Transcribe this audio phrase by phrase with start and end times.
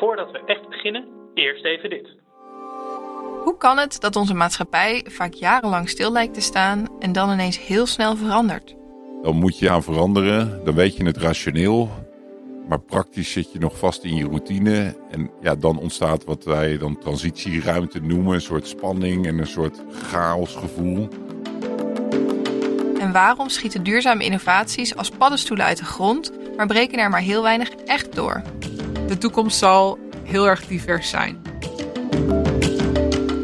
[0.00, 1.04] voordat we echt beginnen,
[1.34, 2.08] eerst even dit.
[3.44, 7.66] Hoe kan het dat onze maatschappij vaak jarenlang stil lijkt te staan en dan ineens
[7.66, 8.74] heel snel verandert?
[9.22, 11.88] Dan moet je aan veranderen, dan weet je het rationeel.
[12.68, 14.96] Maar praktisch zit je nog vast in je routine.
[15.10, 18.34] En ja, dan ontstaat wat wij dan transitieruimte noemen.
[18.34, 21.08] Een soort spanning en een soort chaosgevoel.
[23.00, 27.42] En waarom schieten duurzame innovaties als paddenstoelen uit de grond, maar breken er maar heel
[27.42, 28.42] weinig echt door?
[29.10, 31.42] De toekomst zal heel erg divers zijn.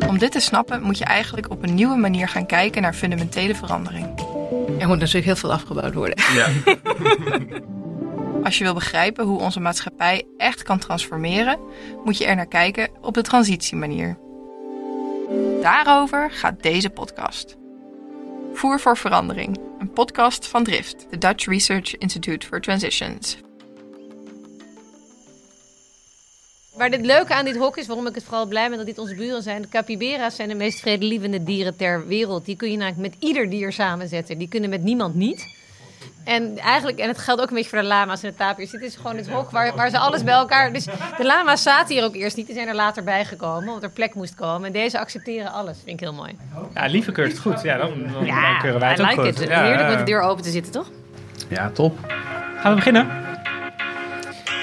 [0.09, 3.55] Om dit te snappen moet je eigenlijk op een nieuwe manier gaan kijken naar fundamentele
[3.55, 4.21] verandering.
[4.79, 6.17] Er moet natuurlijk heel veel afgebouwd worden.
[6.35, 6.49] Ja.
[8.45, 11.59] Als je wil begrijpen hoe onze maatschappij echt kan transformeren,
[12.05, 14.19] moet je er naar kijken op de transitiemanier.
[15.63, 17.57] Daarover gaat deze podcast.
[18.53, 23.45] Voer voor Verandering, een podcast van Drift, de Dutch Research Institute for Transitions.
[26.77, 28.99] Maar het leuke aan dit hok is, waarom ik het vooral blij ben dat dit
[28.99, 29.63] onze buren zijn.
[29.63, 32.45] De capybara's zijn de meest vredelievende dieren ter wereld.
[32.45, 34.39] Die kun je namelijk met ieder dier samenzetten.
[34.39, 35.55] Die kunnen met niemand niet.
[36.25, 38.71] En eigenlijk, en het geldt ook een beetje voor de lama's en de tapirs.
[38.71, 40.73] Dit is gewoon het hok waar, waar ze alles bij elkaar...
[40.73, 40.85] Dus
[41.17, 42.47] de lama's zaten hier ook eerst niet.
[42.47, 44.67] Die zijn er later bijgekomen, omdat er plek moest komen.
[44.67, 45.77] En deze accepteren alles.
[45.85, 46.37] Vind ik heel mooi.
[46.75, 47.63] Ja, Lieve keurt het goed.
[47.63, 49.41] Ja, dan, dan, dan Ja, keuren wij I het ook like goed.
[49.41, 49.49] it.
[49.49, 50.91] Ja, Heerlijk met de deur open te zitten, toch?
[51.49, 51.99] Ja, top.
[52.59, 53.07] Gaan we beginnen?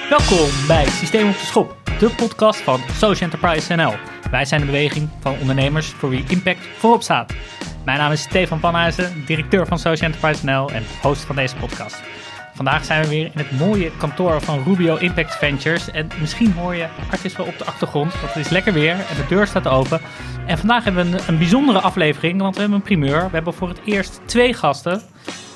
[0.08, 3.94] Welkom bij Systeem op de Schop, de podcast van Social Enterprise NL.
[4.30, 7.32] Wij zijn de beweging van ondernemers voor wie impact voorop staat.
[7.84, 12.02] Mijn naam is Stefan Panhuizen, directeur van Social Enterprise NL en host van deze podcast.
[12.54, 15.90] Vandaag zijn we weer in het mooie kantoor van Rubio Impact Ventures.
[15.90, 19.16] En misschien hoor je artiesten wel op de achtergrond, want het is lekker weer en
[19.16, 20.00] de deur staat open.
[20.46, 23.24] En vandaag hebben we een, een bijzondere aflevering, want we hebben een primeur.
[23.24, 25.02] We hebben voor het eerst twee gasten.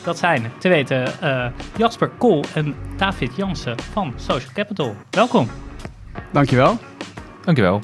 [0.05, 4.97] Dat zijn, te weten, eh, Jasper Kool en David Jansen van Social Capital.
[5.11, 5.68] Welkom.
[6.33, 6.79] Dankjewel.
[7.45, 7.81] Dankjewel.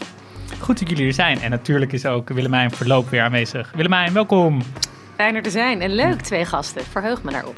[0.58, 1.40] Goed dat jullie er zijn.
[1.40, 3.72] En natuurlijk is ook Willemijn Verloop weer aanwezig.
[3.74, 4.62] Willemijn, welkom.
[5.16, 5.80] Fijn er te zijn.
[5.80, 6.84] En leuk, twee gasten.
[6.84, 7.56] Verheug me daarop.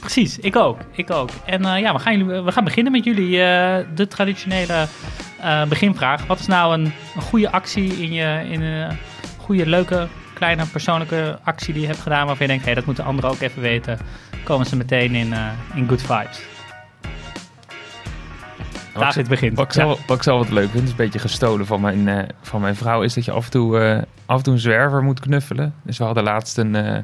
[0.00, 0.78] Precies, ik ook.
[0.92, 1.30] Ik ook.
[1.44, 4.86] En eh, ja, we gaan, jullie, we gaan beginnen met jullie eh, de traditionele
[5.40, 6.26] eh, beginvraag.
[6.26, 8.98] Wat is nou een, een goede actie in je, in een
[9.38, 13.04] goede, leuke, kleine persoonlijke actie die je hebt gedaan waarvan je denkt, hé, dat moeten
[13.04, 13.98] anderen ook even weten.
[14.44, 16.55] Komen ze meteen in, eh, in good vibes.
[18.98, 19.56] David begint.
[19.56, 19.80] Wat ik, Ja.
[19.80, 22.60] zelf, wat ik zelf wat leuk vind, is een beetje gestolen van mijn, eh, van
[22.60, 25.20] mijn vrouw, is dat je af en, toe, eh, af en toe een zwerver moet
[25.20, 25.74] knuffelen.
[25.82, 26.98] Dus we hadden laatst een eh,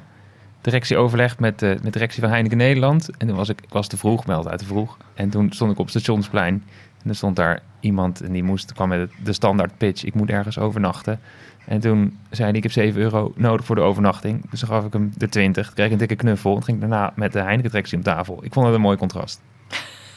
[0.61, 3.11] directieoverleg met, met de directie van Heineken Nederland.
[3.19, 4.97] En toen was ik, ik was te vroeg, meld uit te vroeg.
[5.15, 6.65] En toen stond ik op het stationsplein.
[7.03, 10.05] En er stond daar iemand en die moest, kwam met de standaard pitch.
[10.05, 11.21] Ik moet ergens overnachten.
[11.67, 14.51] En toen zei hij, ik heb 7 euro nodig voor de overnachting.
[14.51, 15.67] Dus dan gaf ik hem de 20.
[15.67, 16.57] Toen kreeg een dikke knuffel.
[16.57, 18.45] En ging ik daarna met de Heineken-directie om tafel.
[18.45, 19.41] Ik vond het een mooi contrast.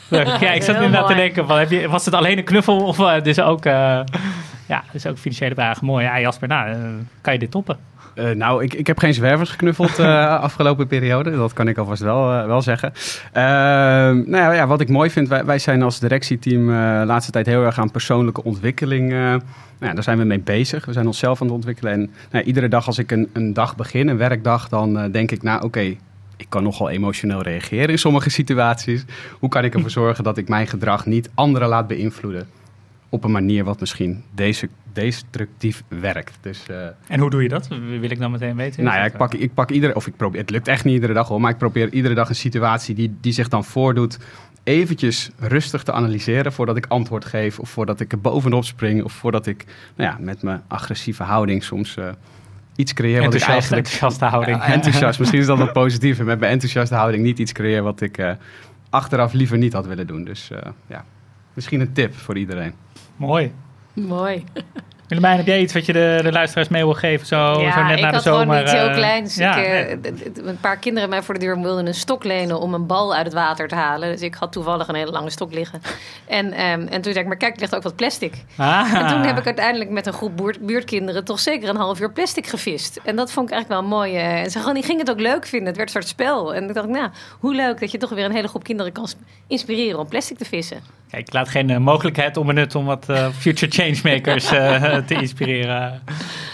[0.40, 3.00] Ja, ik zat inderdaad te denken, van, heb je, was het alleen een knuffel of
[3.00, 4.00] eh, dus ook, eh,
[4.68, 5.86] ja, dus ook financiële vragen?
[5.86, 6.06] Mooi.
[6.06, 6.78] Ja, Jasper, nou, eh,
[7.22, 7.78] kan je dit toppen?
[8.16, 11.36] Eh, nou, ik, ik heb geen zwervers geknuffeld eh afgelopen periode.
[11.36, 12.94] Dat kan ik alvast wel, wel zeggen.
[13.32, 13.44] Ehm,
[14.16, 17.32] nou ja, ja, wat ik mooi vind, wij, wij zijn als directieteam eh, de laatste
[17.32, 19.12] tijd heel erg aan persoonlijke ontwikkeling.
[19.12, 19.42] eh, nou
[19.80, 20.86] ja, daar zijn we mee bezig.
[20.86, 21.94] We zijn onszelf aan het ontwikkelen.
[21.94, 25.32] En nou, iedere dag als ik een, een dag begin, een werkdag, dan eh, denk
[25.32, 25.96] ik, nou oké,
[26.38, 29.06] ik kan nogal emotioneel reageren in sommige situaties.
[29.40, 32.48] Hoe kan ik ervoor zorgen dat ik mijn gedrag niet anderen laat beïnvloeden?
[33.10, 36.38] Op een manier wat misschien deze, destructief werkt.
[36.42, 37.68] Dus, eh, En hoe doe je dat?
[37.68, 38.84] Wil ik dan meteen weten.
[38.84, 41.14] nou ja, ik pak, ik pak iedere, of ik probeer, het lukt echt niet iedere
[41.14, 44.18] dag hoor, maar ik probeer iedere dag een situatie die, die zich dan voordoet,
[44.64, 49.14] eventjes rustig te analyseren voordat ik antwoord geef, of voordat ik er bovenop spring, of
[49.14, 49.66] voordat ik
[49.96, 52.10] nou ja, met mijn agressieve houding soms eh,
[52.76, 53.86] iets creëer wat ik eigenlijk...
[53.86, 54.58] enthousiaste houding.
[54.58, 56.20] Ja, enthousiast, misschien is dat wat positief.
[56.20, 58.32] En met mijn enthousiaste houding niet iets creëer wat ik eh,
[58.90, 60.24] achteraf liever niet had willen doen.
[60.24, 61.06] Dus eh, ja,
[61.54, 62.74] misschien een tip voor iedereen.
[63.16, 63.54] Mooi.
[63.94, 64.44] Mooi.
[65.08, 67.28] Willemijn, heb jij iets wat je de, de luisteraars mee wil geven?
[67.28, 68.42] Zo, zo net ik na de had zomer.
[68.46, 69.36] gewoon iets heel eh, kleins.
[69.36, 70.14] ja, ik, nee.
[70.14, 73.16] eh, een paar kinderen mij voor de deur wilden een stok lenen om een bal
[73.16, 74.12] uit het water te halen.
[74.12, 75.82] Dus ik had toevallig een hele lange stok liggen.
[76.28, 78.34] En, ehm, en toen zei ik, maar kijk, er ligt ook wat plastic.
[78.58, 78.94] Ah.
[78.94, 82.12] En toen heb ik uiteindelijk met een groep buurt, buurtkinderen toch zeker een half uur
[82.12, 83.00] plastic gevist.
[83.04, 84.16] En dat vond ik eigenlijk wel mooi.
[84.16, 85.68] eh, en ze gewoon, die gingen het ook leuk vinden.
[85.68, 86.56] Het werd een soort spel.
[86.56, 87.10] En ik dacht, nou,
[87.40, 89.18] hoe leuk dat je toch weer een hele groep kinderen kan sp-
[89.48, 90.78] inspireren om plastic te vissen.
[91.10, 93.06] Kijk, ik laat geen eh, mogelijkheid onbenut om wat
[93.38, 96.02] future changemakers eh, te inspireren.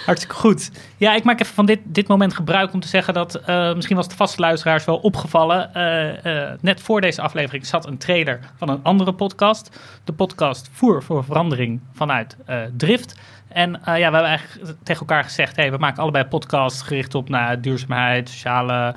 [0.06, 0.72] Hartstikke goed.
[1.02, 3.96] Ja, ik maak even van dit, dit moment gebruik om te zeggen dat eh, misschien
[3.96, 5.74] was de vaste luisteraars wel opgevallen.
[5.74, 9.80] Eh, eh, net voor deze aflevering zat een trailer van een andere podcast.
[10.04, 12.38] De podcast Voer voor Verandering vanuit
[12.78, 13.20] Drift.
[13.48, 17.30] En ja, we hebben eigenlijk tegen elkaar gezegd: hey, we maken allebei podcasts gericht op
[17.30, 18.96] nou, duurzaamheid, sociale,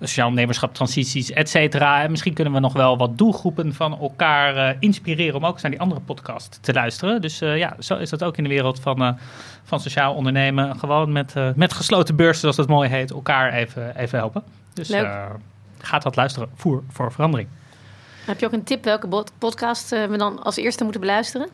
[0.00, 2.02] sociaal ondernemerschap, transities, et cetera.
[2.02, 5.70] En misschien kunnen we nog wel wat doelgroepen van elkaar inspireren om ook eens naar
[5.70, 7.20] die andere podcast te luisteren.
[7.20, 9.18] Dus ja, zo is dat ook in de wereld van,
[9.62, 10.78] van sociaal ondernemen.
[10.78, 14.42] Gewoon met, met gesloten beurzen, zoals dat mooi heet, elkaar even, even helpen.
[14.74, 15.26] Dus eh,
[15.78, 16.48] gaat dat luisteren.
[16.54, 17.48] Voer voor verandering.
[18.24, 21.48] Heb je ook een tip welke podcast eh, we dan als eerste moeten beluisteren?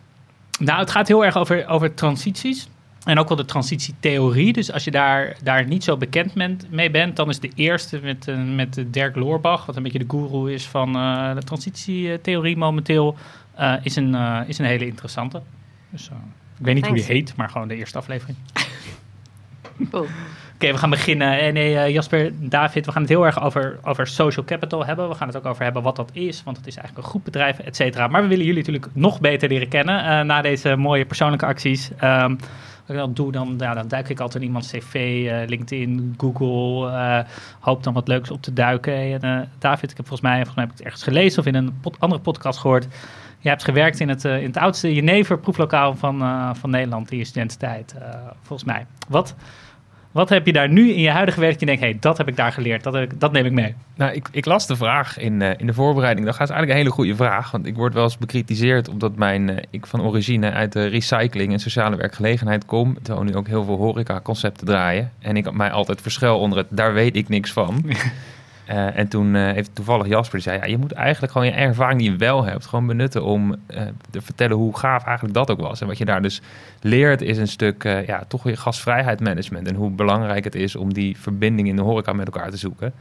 [0.59, 2.69] Nou, het gaat heel erg over, over transities.
[3.05, 4.53] En ook wel de transitietheorie.
[4.53, 7.99] Dus als je daar, daar niet zo bekend bent, mee bent, dan is de eerste
[8.03, 12.57] met, eh, met Dirk Loorbach, wat een beetje de guru is van eh, de transitietheorie
[12.57, 13.17] momenteel,
[13.57, 15.43] eh, is, een, eh, is een hele interessante.
[15.91, 16.17] Dus, eh,
[16.59, 18.39] ik weet niet hoe die heet, maar gewoon de eerste aflevering.
[19.91, 20.09] Oh.
[20.55, 21.41] Oké, we gaan beginnen.
[21.41, 25.09] En nee, eh, Jasper, David, we gaan het heel erg over, over social capital hebben.
[25.09, 27.25] We gaan het ook over hebben wat dat is, want het is eigenlijk een groep
[27.25, 28.07] bedrijven, et cetera.
[28.07, 31.91] Maar we willen jullie natuurlijk nog beter leren kennen eh, na deze mooie persoonlijke acties.
[31.99, 32.31] Ehm,
[32.87, 36.15] wat ik dan doe, dan, ja, dan duik ik altijd in iemands cv, eh, LinkedIn,
[36.17, 37.19] Google, eh,
[37.61, 38.95] hoop dan wat leuks op te duiken.
[38.95, 41.47] En, eh, David, ik heb volgens mij, volgens mij heb ik het ergens gelezen of
[41.47, 42.87] in een andere podcast gehoord.
[43.47, 47.11] Je hebt gewerkt in het, eh, in het oudste Jenever proeflokaal van, eh, van Nederland
[47.11, 48.09] in je studententijd, eh,
[48.43, 48.87] volgens mij.
[49.09, 49.35] Wat,
[50.17, 51.61] wat heb je daar nu in je huidige werk?
[51.61, 53.75] Je denkt, hé, hey, dat heb ik daar geleerd, dat, ik, dat neem ik mee.
[53.97, 56.27] Nou, ik, ik las de vraag in, eh, in de voorbereiding.
[56.27, 57.51] Dat is eigenlijk een hele goede vraag.
[57.51, 61.53] Want ik word wel eens bekritiseerd omdat mijn, eh, ik van origine uit de recycling
[61.53, 62.97] en sociale werkgelegenheid kom.
[63.03, 65.13] Terwijl nu ook heel veel horeca-concepten draaien.
[65.19, 67.85] En ik mij altijd verschuil onder het, daar weet ik niks van.
[68.67, 71.53] Eh, en toen eh, heeft toevallig Jasper die zei, ja, je moet eigenlijk gewoon je
[71.53, 75.51] ervaring die je wel hebt, gewoon benutten om eh, te vertellen hoe gaaf eigenlijk dat
[75.51, 75.81] ook was.
[75.81, 76.41] En wat je daar dus
[76.81, 79.69] leert is een stuk, eh, ja, toch weer gastvrijheid management.
[79.69, 82.93] En hoe belangrijk het is om die verbinding in de horeca met elkaar te zoeken.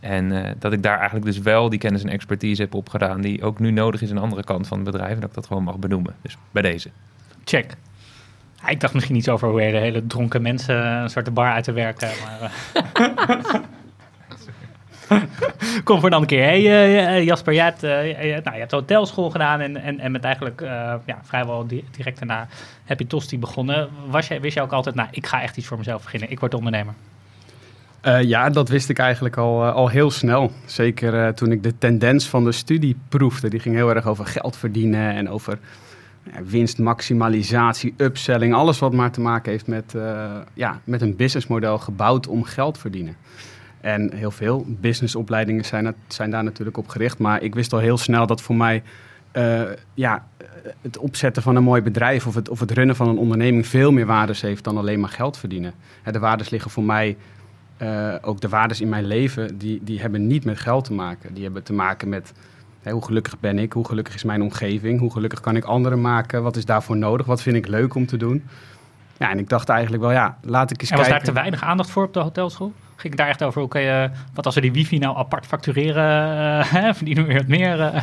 [0.00, 3.42] En eh, dat ik daar eigenlijk dus wel die kennis en expertise heb opgedaan die
[3.42, 5.14] ook nu nodig is aan de andere kant van het bedrijf.
[5.14, 6.14] En dat ik dat gewoon mag benoemen.
[6.22, 6.90] Dus bij deze.
[7.44, 7.76] Check.
[8.66, 11.52] Ik dacht misschien iets over hoe je de hele dronken mensen een soort de bar
[11.52, 12.08] uit te werken.
[12.24, 13.54] Maar, eh.
[15.84, 16.42] Kom voor een keer.
[16.42, 20.24] Hey, eh, eh, Jasper, jij eh, nou, je hebt hotelschool gedaan en, en, en met
[20.24, 22.48] eigenlijk eh, ja, vrijwel di- direct daarna
[22.84, 23.88] heb je Tosti begonnen.
[24.06, 26.30] Was jij, wist je ook altijd, nou, ik ga echt iets voor mezelf beginnen.
[26.30, 26.94] Ik word ondernemer.
[28.00, 30.52] Eh, ja, dat wist ik eigenlijk al, eh, al heel snel.
[30.66, 33.48] Zeker eh, toen ik de tendens van de studie proefde.
[33.48, 35.58] Die ging heel erg over geld verdienen en over
[36.44, 38.54] winstmaximalisatie, upselling.
[38.54, 42.78] Alles wat maar te maken heeft met, eh, ja, met een businessmodel gebouwd om geld
[42.78, 43.16] verdienen.
[43.94, 47.18] En heel veel businessopleidingen zijn, het- zijn daar natuurlijk op gericht.
[47.18, 48.82] Maar ik wist al heel snel dat voor mij
[49.32, 49.62] eh,
[49.94, 50.26] ja,
[50.82, 53.92] het opzetten van een mooi bedrijf of het, of het runnen van een onderneming veel
[53.92, 55.72] meer waardes heeft dan alleen maar geld verdienen.
[56.02, 57.16] Hè, de waardes liggen voor mij
[57.76, 61.34] eh, ook de waardes in mijn leven, die, die hebben niet met geld te maken.
[61.34, 62.32] Die hebben te maken met
[62.82, 66.00] hè, hoe gelukkig ben ik, hoe gelukkig is mijn omgeving, hoe gelukkig kan ik anderen
[66.00, 68.44] maken, wat is daarvoor nodig, wat vind ik leuk om te doen.
[69.18, 71.34] Ja, en ik dacht eigenlijk wel, ja, laat ik eens En was daar kijken.
[71.34, 72.72] te weinig aandacht voor op de hotelschool?
[73.00, 76.72] Ging daar echt over, kan je, wat als we die wifi nou apart factureren, eh,
[76.74, 77.80] hè, verdienen we weer wat meer?
[77.80, 78.02] eh?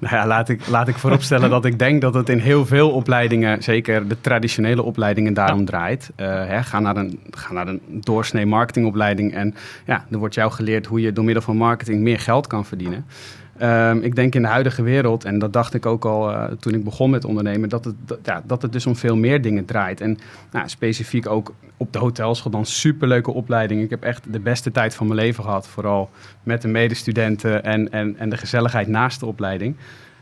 [0.00, 2.90] Nou ja, laat ik, laat ik vooropstellen dat ik denk dat het in heel veel
[2.90, 6.10] opleidingen, zeker de traditionele opleidingen, daarom draait.
[6.16, 9.54] Eh, hè, ga, naar een, ga naar een doorsnee marketingopleiding en
[9.86, 13.06] ja, er wordt jou geleerd hoe je door middel van marketing meer geld kan verdienen.
[13.58, 16.74] Ehm, ik denk in de huidige wereld, en dat dacht ik ook al eh, toen
[16.74, 20.00] ik begon met ondernemen, dat het, ja, dat het dus om veel meer dingen draait.
[20.00, 20.18] En
[20.50, 23.82] nou, specifiek ook op de hotelschool dan superleuke opleiding.
[23.82, 26.10] Ik heb echt de beste tijd van mijn leven gehad, vooral
[26.42, 29.76] met de medestudenten en, en, en de gezelligheid naast de opleiding.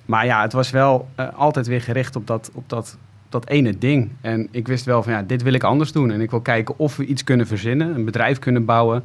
[0.07, 2.97] Maar ja, het was wel eh, altijd weer gericht op dat, op dat,
[3.29, 4.11] dat ene ding.
[4.21, 6.11] En ik wist wel van ja, dit wil ik anders doen.
[6.11, 9.05] En ik wil kijken of we iets kunnen verzinnen, een bedrijf kunnen bouwen.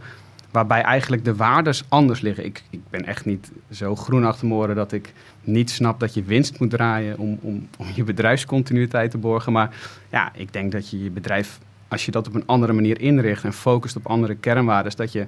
[0.51, 2.45] Waarbij eigenlijk de waardes anders liggen.
[2.45, 6.13] Ik, ik ben echt niet zo groen achter mijn oren dat ik niet snap dat
[6.13, 9.51] je winst moet draaien om, om, om je bedrijfscontinuïteit te borgen.
[9.51, 9.75] Maar
[10.09, 13.43] ja, ik denk dat je je bedrijf, als je dat op een andere manier inricht
[13.43, 15.27] en focust op andere kernwaarden, dat je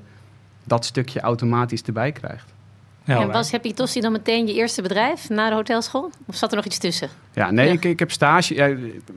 [0.64, 2.54] dat stukje automatisch erbij krijgt.
[3.04, 6.12] Ja, en was Happy dan meteen je eerste bedrijf na de hotelschool?
[6.26, 7.10] Of zat er nog iets tussen?
[7.34, 7.74] Ja, nee, Ja.
[7.74, 8.56] Ik, ik heb stage.
[8.56, 8.68] Ja,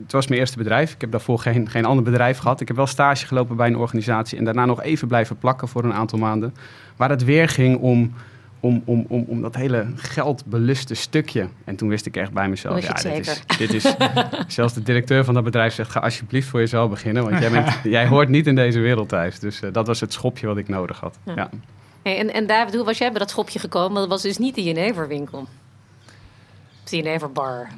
[0.02, 0.92] het was mijn eerste bedrijf.
[0.92, 2.60] Ik heb daarvoor geen, geen ander bedrijf gehad.
[2.60, 5.84] Ik heb wel stage gelopen bij een organisatie en daarna nog even blijven plakken voor
[5.84, 6.54] een aantal maanden.
[6.96, 8.14] Waar het weer ging om,
[8.60, 11.48] om, om, om, om dat hele geldbeluste stukje.
[11.64, 13.94] En toen wist ik echt bij mezelf: ja, dit is, dit is.
[14.46, 17.24] Zelfs de directeur van dat bedrijf zegt: ga alsjeblieft voor jezelf beginnen.
[17.24, 19.38] Want jij, bent, jij hoort niet in deze wereld thuis.
[19.38, 21.18] Dus eh, dat was het schopje wat ik nodig had.
[21.24, 21.34] Ja.
[21.36, 21.50] Ja.
[22.04, 24.00] En, en David, hoe was jij bij dat schopje gekomen?
[24.00, 25.46] Dat was dus niet de Jeneverwinkel.
[26.90, 27.68] De Jeneverbar.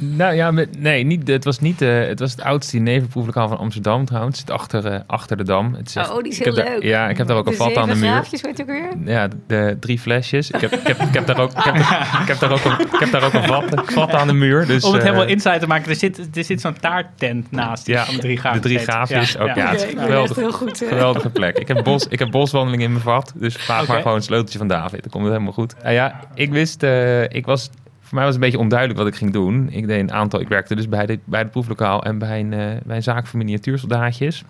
[0.00, 4.04] Nou ja, nee, niet, het was niet eh, het was het oudste nevenproeflokaal van Amsterdam
[4.04, 4.38] trouwens.
[4.38, 5.74] Het zit achter, eh, achter de Dam.
[5.74, 6.82] Het Oh, die is heel daar- leuk.
[6.82, 8.24] ja, ik heb daar ook een vat aan de muur.
[8.30, 8.88] weet je ook weer?
[9.04, 10.50] Ja, de drie flesjes.
[10.50, 11.74] Ik heb, ik heb, ik heb daar ook, ik heb,
[12.22, 14.66] ik heb daar ook een, ik heb daar ook een vat, vat aan de muur.
[14.66, 17.84] Dus, Om het eh, helemaal inside te maken, er zit, er zit zo'n taarttent naast.
[17.86, 18.62] die Ja, van de drie gaafjes.
[18.62, 20.30] de drie gaafjes ook, ja, geweldig.
[20.30, 20.82] echt heel goed.
[20.82, 20.88] eh.
[20.88, 21.58] Geweldige plek.
[21.58, 23.32] Ik heb, bos, ik heb boswandeling in mijn vat.
[23.36, 25.00] Dus vraag maar gewoon een sleuteltje van David.
[25.02, 25.74] Dan komt het helemaal goed.
[25.82, 26.82] Nou ja, ik wist...
[26.82, 27.70] eh, ik was,
[28.08, 29.68] voor mij was het een beetje onduidelijk wat ik ging doen.
[29.70, 30.40] Ik deed een aantal...
[30.40, 33.26] Ik werkte dus bij, de, bij het proeflokaal en bij een, eh, bij een zaak
[33.26, 34.44] voor miniatuursoldaatjes.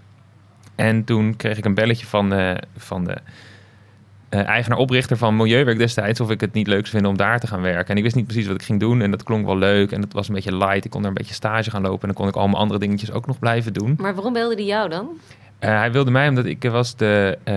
[0.75, 3.17] En toen kreeg ik een belletje van, eh, van de
[4.29, 6.21] eh, eigenaar-oprichter van Milieuwerk destijds...
[6.21, 7.89] of ik het niet leuk zou vinden om daar te gaan werken.
[7.89, 9.03] En ik wist niet precies wat ik ging doen.
[9.03, 9.93] En dat klonk wel leuk.
[9.93, 10.85] En dat was een beetje light.
[10.85, 12.01] Ik kon er een beetje stage gaan lopen.
[12.01, 13.95] En dan kon ik al mijn andere dingetjes ook nog blijven doen.
[14.01, 15.09] Maar waarom belde die jou dan?
[15.59, 17.55] Eh, hij wilde mij omdat ik was de, eh,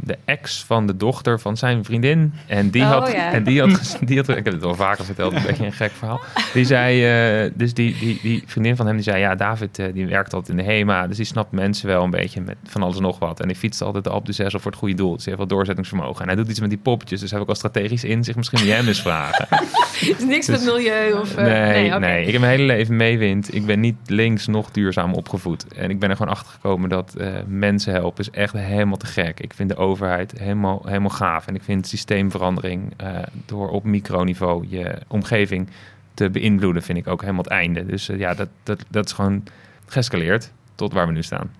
[0.00, 2.32] de ex van de dochter van zijn vriendin.
[2.46, 3.32] En die Oh, had, ja.
[3.32, 5.90] en die had, die had, ik heb het wel vaker verteld, een beetje een gek
[5.90, 6.20] verhaal.
[6.52, 7.04] Die zei,
[7.44, 10.34] eh, dus die, die, die vriendin van hem, die zei, ja, David, eh, die werkt
[10.34, 13.02] altijd in de HEMA, dus die snapt mensen wel een beetje met van alles en
[13.02, 13.40] nog wat.
[13.40, 15.14] En die fietst altijd op de zes voor het goede doel.
[15.14, 16.20] Dus hij heeft wel doorzettingsvermogen.
[16.20, 18.36] En hij doet iets met die poppetjes, dus hij heeft ook al strategisch in zich
[18.36, 19.46] misschien die hem eens vragen.
[19.50, 21.36] Het is niks met milieu of...
[21.36, 22.06] Nee, nee, oké.
[22.06, 23.54] ik heb mijn hele leven meewind.
[23.54, 25.66] Ik ben niet links nog duurzaam opgevoed.
[25.74, 27.14] En ik ben er gewoon achter gekomen dat
[27.46, 29.40] mensen helpen is echt helemaal te gek.
[29.40, 31.46] Ik vind de overheid helemaal, helemaal gaaf.
[31.46, 35.68] En ik vind systeemverandering eh, door op microniveau je omgeving
[36.14, 37.86] te beïnvloeden, vind ik ook helemaal het einde.
[37.86, 39.42] Dus eh, ja, dat, dat, dat is gewoon
[39.86, 41.50] geëscaleerd tot waar we nu staan.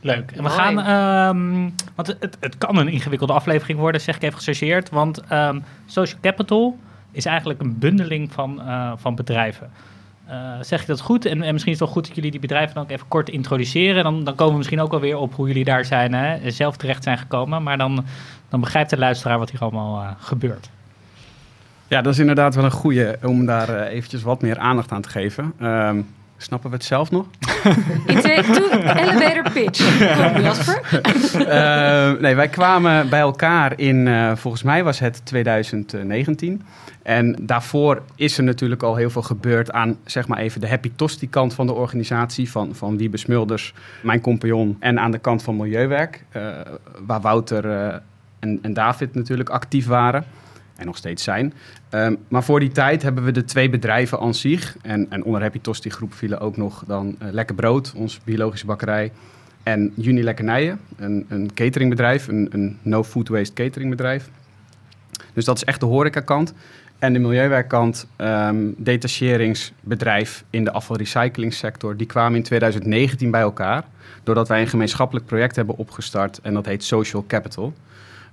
[0.00, 0.30] Leuk.
[0.30, 4.38] En we gaan, ehm, want het, het kan een ingewikkelde aflevering worden, zeg ik even
[4.38, 4.90] gechargeerd.
[4.90, 6.78] Want ehm, social capital
[7.12, 9.70] is eigenlijk een bundeling van, eh, van bedrijven.
[10.30, 11.24] Eh, zeg ik dat goed?
[11.24, 13.28] En, en misschien is het wel goed dat jullie die bedrijven dan ook even kort
[13.28, 14.04] introduceren.
[14.04, 16.76] Dan, dan komen we misschien ook wel weer op hoe jullie daar zijn, hè, zelf
[16.76, 17.62] terecht zijn gekomen.
[17.62, 18.04] Maar dan,
[18.48, 20.70] dan begrijpt de luisteraar wat hier allemaal eh, gebeurt.
[21.88, 25.02] Ja, dat is inderdaad wel een goede om daar eh, eventjes wat meer aandacht aan
[25.02, 25.52] te geven.
[25.58, 26.00] Ehm,
[26.42, 27.26] snappen we het zelf nog?
[28.06, 29.98] Elevator pitch.
[30.42, 30.80] Jasper.
[31.50, 36.62] Eh, nee, wij kwamen bij elkaar in, eh, volgens mij was het 2019.
[37.02, 40.92] En daarvoor is er natuurlijk al heel veel gebeurd aan, zeg maar even, de Happy
[40.96, 42.50] Tosti kant van de organisatie.
[42.50, 44.76] Van, van Wiebe Smulders, mijn compagnon.
[44.80, 46.42] En aan de kant van Milieuwerk, eh,
[47.06, 47.64] waar Wouter
[48.38, 50.24] en, en David natuurlijk actief waren.
[50.80, 51.52] En nog steeds zijn.
[51.88, 54.76] Ehm, maar voor die tijd hebben we de twee bedrijven aan zich.
[54.82, 58.66] En, en onder Happy Tosti groep vielen ook nog dan eh, Lekker Brood, onze biologische
[58.66, 59.12] bakkerij.
[59.62, 64.30] En Juni Lekkernijen, een, een cateringbedrijf, een, een no-food waste cateringbedrijf.
[65.32, 66.54] Dus dat is echt de horecakant.
[66.98, 73.84] En de milieuwerkkant, ehm detacheringsbedrijf in de afvalrecyclingssector, die kwamen in 2019 bij elkaar.
[74.22, 77.74] Doordat wij een gemeenschappelijk project hebben opgestart en dat heet Social Capital.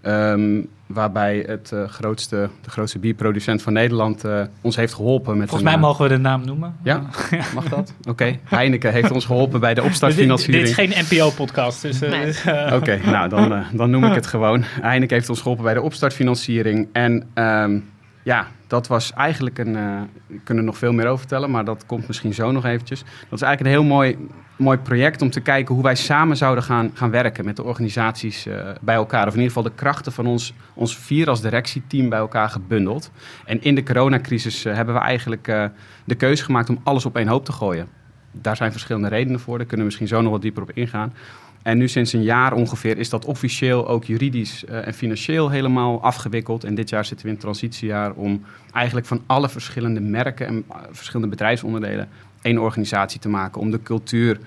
[0.01, 5.49] Ehm, waarbij het eh, grootste, de grootste bierproducent van Nederland eh, ons heeft geholpen met
[5.49, 6.75] Volgens een, mij eh, mogen we de naam noemen.
[6.83, 7.01] Ja,
[7.55, 7.93] mag dat?
[8.09, 8.35] Oké.
[8.43, 10.67] Heineken heeft ons geholpen bij de dit, opstartfinanciering.
[10.67, 11.81] dit is geen NPO-podcast.
[11.81, 12.25] Dus, Nee.
[12.25, 14.63] dus, eh, Oké, nou dan, dan noem ik het gewoon.
[14.65, 16.87] Heineken heeft ons geholpen bij de opstartfinanciering.
[16.91, 17.79] En ehm,
[18.27, 19.75] ja, dat was eigenlijk een...
[19.75, 22.65] eh we kunnen er nog veel meer over vertellen, maar dat komt misschien zo nog
[22.65, 22.99] eventjes.
[22.99, 26.63] Dat is eigenlijk een heel mooi, mooi project om te kijken hoe wij samen zouden
[26.63, 29.27] gaan, gaan werken met de organisaties eh, bij elkaar.
[29.27, 33.11] Of in ieder geval de krachten van ons, ons vier als directieteam bij elkaar gebundeld.
[33.45, 35.65] En in de coronacrisis eh, hebben we eigenlijk eh,
[36.05, 37.87] de keuze gemaakt om alles op één hoop te gooien.
[38.31, 41.13] Daar zijn verschillende redenen voor, daar kunnen we misschien zo nog wat dieper op ingaan.
[41.61, 46.01] En nu sinds een jaar ongeveer is dat officieel ook juridisch eh, en financieel helemaal
[46.01, 46.63] afgewikkeld.
[46.63, 50.63] En dit jaar zitten we in het transitiejaar om eigenlijk van alle verschillende merken en
[50.69, 52.09] eh, verschillende bedrijfsonderdelen
[52.41, 53.61] één organisatie te maken.
[53.61, 54.39] Om de cultuur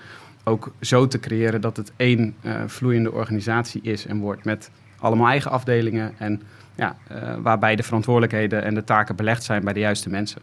[0.43, 5.27] ook zo te creëren dat het één eh, vloeiende organisatie is en wordt met allemaal
[5.27, 6.13] eigen afdelingen.
[6.17, 6.41] En
[6.75, 6.95] ja,
[7.41, 10.41] waarbij de verantwoordelijkheden en de taken belegd zijn bij de juiste mensen.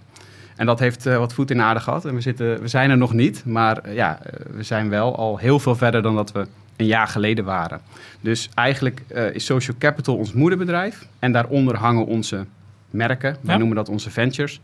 [0.59, 2.05] En dat heeft eh, wat voet in de aarde gehad.
[2.05, 5.17] En we, zitten, we zijn er nog niet, maar eh, ja, eh, we zijn wel
[5.17, 6.47] al heel veel verder dan dat we
[6.77, 7.81] een jaar geleden waren.
[8.21, 9.01] Dus eigenlijk
[9.33, 11.07] is Social Capital ons moederbedrijf.
[11.19, 12.47] En daaronder hangen onze
[12.91, 13.37] merken.
[13.41, 13.57] Wij Ja.
[13.59, 14.61] noemen dat onze ventures.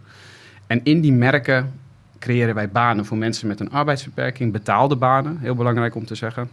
[0.66, 1.72] En in die merken
[2.18, 4.52] creëren wij banen voor mensen met een arbeidsbeperking.
[4.52, 6.50] Betaalde banen, heel belangrijk om te zeggen.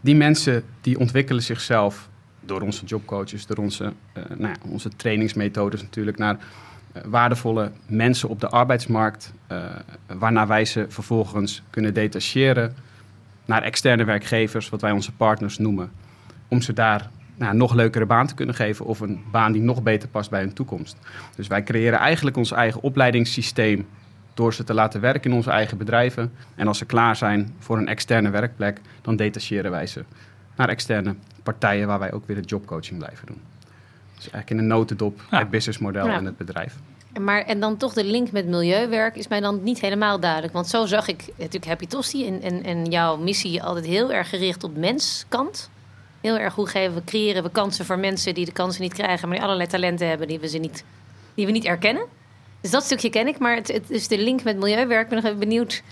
[0.00, 2.08] Die mensen die ontwikkelen zichzelf
[2.40, 6.36] door onze jobcoaches, door onze, nou ja, onze trainingsmethodes natuurlijk, naar
[7.04, 9.64] waardevolle mensen op de arbeidsmarkt, eh,
[10.06, 12.74] waarna wij ze vervolgens kunnen detacheren
[13.44, 15.90] naar externe werkgevers, wat wij onze partners noemen,
[16.48, 19.62] om ze daar nou, een nog leukere baan te kunnen geven of een baan die
[19.62, 20.96] nog beter past bij hun toekomst.
[21.36, 23.86] Dus wij creëren eigenlijk ons eigen opleidingssysteem
[24.34, 26.32] door ze te laten werken in onze eigen bedrijven.
[26.54, 30.04] En als ze klaar zijn voor een externe werkplek, dan detacheren wij ze
[30.56, 33.51] naar externe partijen waar wij ook weer de jobcoaching blijven doen.
[34.22, 35.38] Dus eigenlijk in een notendop Ja.
[35.38, 36.14] het businessmodel Ja.
[36.16, 36.74] en het bedrijf.
[37.20, 40.52] Maar en dan toch de link met milieuwerk is mij dan niet helemaal duidelijk.
[40.52, 44.28] Want zo zag ik natuurlijk Happy Tosti en, en, en jouw missie altijd heel erg
[44.28, 45.70] gericht op menskant.
[46.20, 49.28] Heel erg hoe geven we, creëren we kansen voor mensen die de kansen niet krijgen,
[49.28, 50.84] maar die allerlei talenten hebben die we, ze niet,
[51.34, 52.04] die we niet erkennen.
[52.60, 55.02] Dus dat stukje ken ik, maar het, het is de link met milieuwerk.
[55.02, 55.82] Ik ben nog even benieuwd,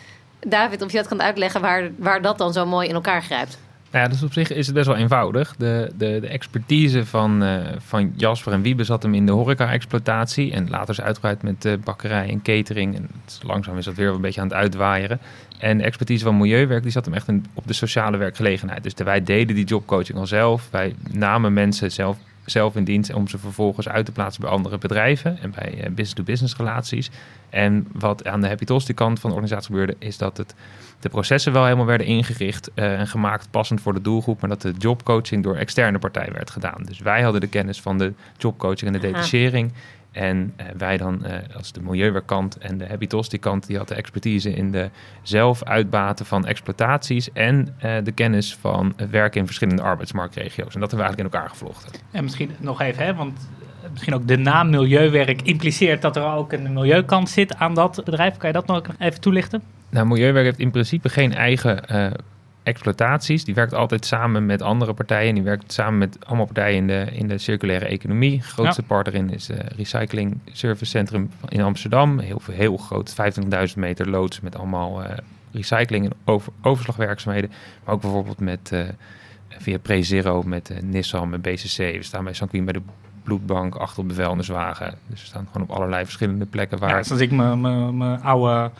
[0.40, 3.58] David, of je dat kan uitleggen waar, waar dat dan zo mooi in elkaar grijpt.
[3.92, 5.54] Ja, dus op zich is het best wel eenvoudig.
[5.56, 10.52] De, de, de expertise van, eh, van Jasper en Wiebe zat hem in de horeca-exploitatie.
[10.52, 12.96] En later is uitgebreid met uh, bakkerij en catering.
[12.96, 15.20] En het langzaam is dat weer een beetje aan het uitwaaieren.
[15.58, 18.82] En de expertise van milieuwerk die zat hem echt in, op de sociale werkgelegenheid.
[18.82, 20.68] Dus wij deden die jobcoaching al zelf.
[20.70, 24.78] Wij namen mensen zelf, zelf in dienst om ze vervolgens uit te plaatsen bij andere
[24.78, 25.38] bedrijven.
[25.42, 27.10] En bij eh, business-to-business relaties.
[27.50, 30.54] En wat aan de Happy Tosti kant van de organisatie gebeurde, is dat het
[31.00, 34.62] de processen wel helemaal werden ingericht eh, en gemaakt passend voor de doelgroep, maar dat
[34.62, 36.82] de jobcoaching door externe partijen werd gedaan.
[36.82, 39.22] Dus wij hadden de kennis van de jobcoaching en de Aha.
[40.12, 43.88] En eh, wij dan eh, als de milieuwerkkant en de Happy Tosti kant, die had
[43.88, 44.90] de expertise in de
[45.22, 50.74] zelf uitbaten van exploitaties en eh, de kennis van werken in verschillende arbeidsmarktregio's.
[50.74, 51.92] En dat hebben we eigenlijk in elkaar gevlochten.
[52.10, 53.48] En misschien nog even, hè, want
[53.92, 58.36] misschien ook de naam Milieuwerk impliceert dat er ook een milieukant zit aan dat bedrijf.
[58.36, 59.62] Kan je dat nog even toelichten?
[59.90, 61.82] Nou, Milieuwerk heeft in principe geen eigen
[62.62, 63.44] exploitaties.
[63.44, 65.34] Die werkt altijd samen met andere partijen.
[65.34, 68.42] Die werkt samen met allemaal partijen in de, in de circulaire economie.
[68.42, 72.18] Grootste partner in is eh Recycling Service Centrum in Amsterdam.
[72.18, 73.14] Heel, veel- heel groot,
[73.70, 75.16] 25.000 meter loods met allemaal eh,
[75.52, 77.50] recycling en over, overslagwerkzaamheden.
[77.84, 78.80] Maar ook bijvoorbeeld met eh,
[79.48, 81.76] via PreZero met Nissan, met BCC.
[81.76, 82.82] We staan bij Sanquin bij de
[83.22, 84.94] bloedbank, achter op de vuilniswagen.
[85.06, 86.90] Dus we staan gewoon op allerlei verschillende plekken waar...
[86.90, 88.70] Ja, als ik mijn oude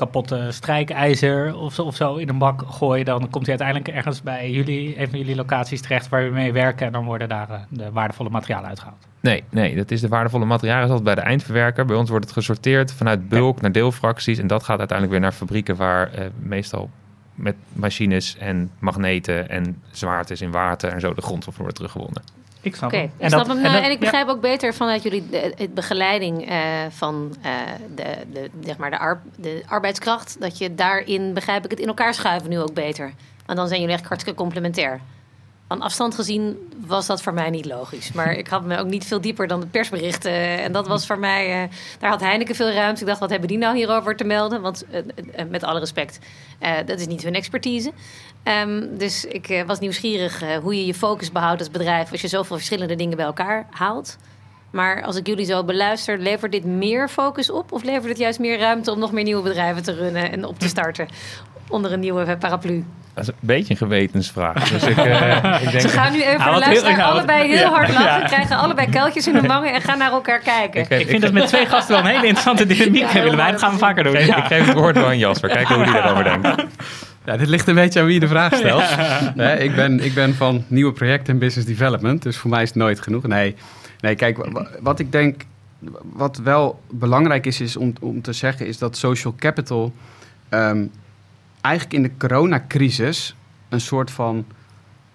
[0.00, 4.22] kapotte strijkijzer of zo, of zo in een bak gooi, dan komt hij uiteindelijk ergens
[4.22, 7.50] bij jullie, een van jullie locaties terecht waar we mee werken en dan worden daar
[7.50, 9.06] eh, de waardevolle materialen uitgehaald.
[9.20, 11.84] Nee, nee, dat is de waardevolle materialen is altijd bij de eindverwerker.
[11.84, 14.38] Bij ons wordt het gesorteerd vanuit bulk naar deelfracties.
[14.38, 16.90] En dat gaat uiteindelijk weer naar fabrieken waar eh, meestal
[17.34, 22.22] met machines en magneten en zwaartes in water en zo de grondstof wordt teruggewonnen.
[22.62, 23.56] Ik snap ik snap hem.
[23.56, 23.98] en nou, dat- en ik ja.
[23.98, 26.58] begrijp ook beter vanuit jullie de, de begeleiding eh,
[26.90, 27.50] van eh,
[27.94, 30.36] de, de, zeg maar de, ar- de arbeidskracht.
[30.40, 33.12] Dat je daarin, begrijp ik het, in elkaar schuiven nu ook beter.
[33.46, 35.00] Want dan zijn jullie echt hartstikke complementair.
[35.68, 38.12] Van afstand gezien was dat voor mij niet logisch.
[38.12, 40.32] Maar ik had me ook niet veel dieper dan de persberichten.
[40.58, 41.62] En dat was voor mij...
[41.62, 43.00] eh, daar had Heineken veel ruimte.
[43.00, 44.60] Ik dacht, wat hebben die nou hierover te melden?
[44.60, 44.84] Want
[45.48, 46.18] met alle respect,
[46.86, 47.92] dat is niet hun expertise.
[48.42, 52.12] Ehm, dus ik eh, was nieuwsgierig eh, hoe je je focus behoudt als bedrijf...
[52.12, 54.16] als je zoveel verschillende dingen bij elkaar haalt.
[54.70, 57.72] Maar als ik jullie zo beluister, levert dit meer focus op?
[57.72, 60.32] Of levert het juist meer ruimte om nog meer nieuwe bedrijven te runnen...
[60.32, 61.08] en op te starten
[61.68, 62.84] onder een nieuwe paraplu?
[63.14, 64.68] Dat is een beetje een gewetensvraag.
[64.70, 67.88] Dus ik, eh, ik denk, Ze gaan nu even heel- wat- allebei heel ja, hard
[67.88, 68.20] lachen...
[68.20, 68.26] ja.
[68.26, 70.80] krijgen allebei kuiltjes in de wangen en gaan naar elkaar kijken.
[70.80, 73.22] ik, Ik vind dat met twee gasten wel een hele interessante dynamiek Ja, hebben.
[73.22, 73.52] Willemijn.
[73.52, 74.16] Dat gaan we vaker doen.
[74.16, 74.36] ik, Ja.
[74.36, 75.48] ik geef het woord aan Jasper.
[75.50, 76.64] Kijken hoe hij daarover denkt.
[77.24, 78.82] Ja, dit ligt een beetje aan wie je de vraag stelt.
[79.66, 82.78] Ik, ben, ik ben van nieuwe projecten en business development, dus voor mij is het
[82.78, 83.26] nooit genoeg.
[83.26, 83.54] Nee,
[84.00, 85.42] nee kijk, wa- wa- wat ik denk,
[86.02, 89.92] wat wel belangrijk is, is om, om te zeggen, is dat social capital
[90.48, 90.84] ehm,
[91.60, 93.34] eigenlijk in de coronacrisis
[93.68, 94.44] een soort van,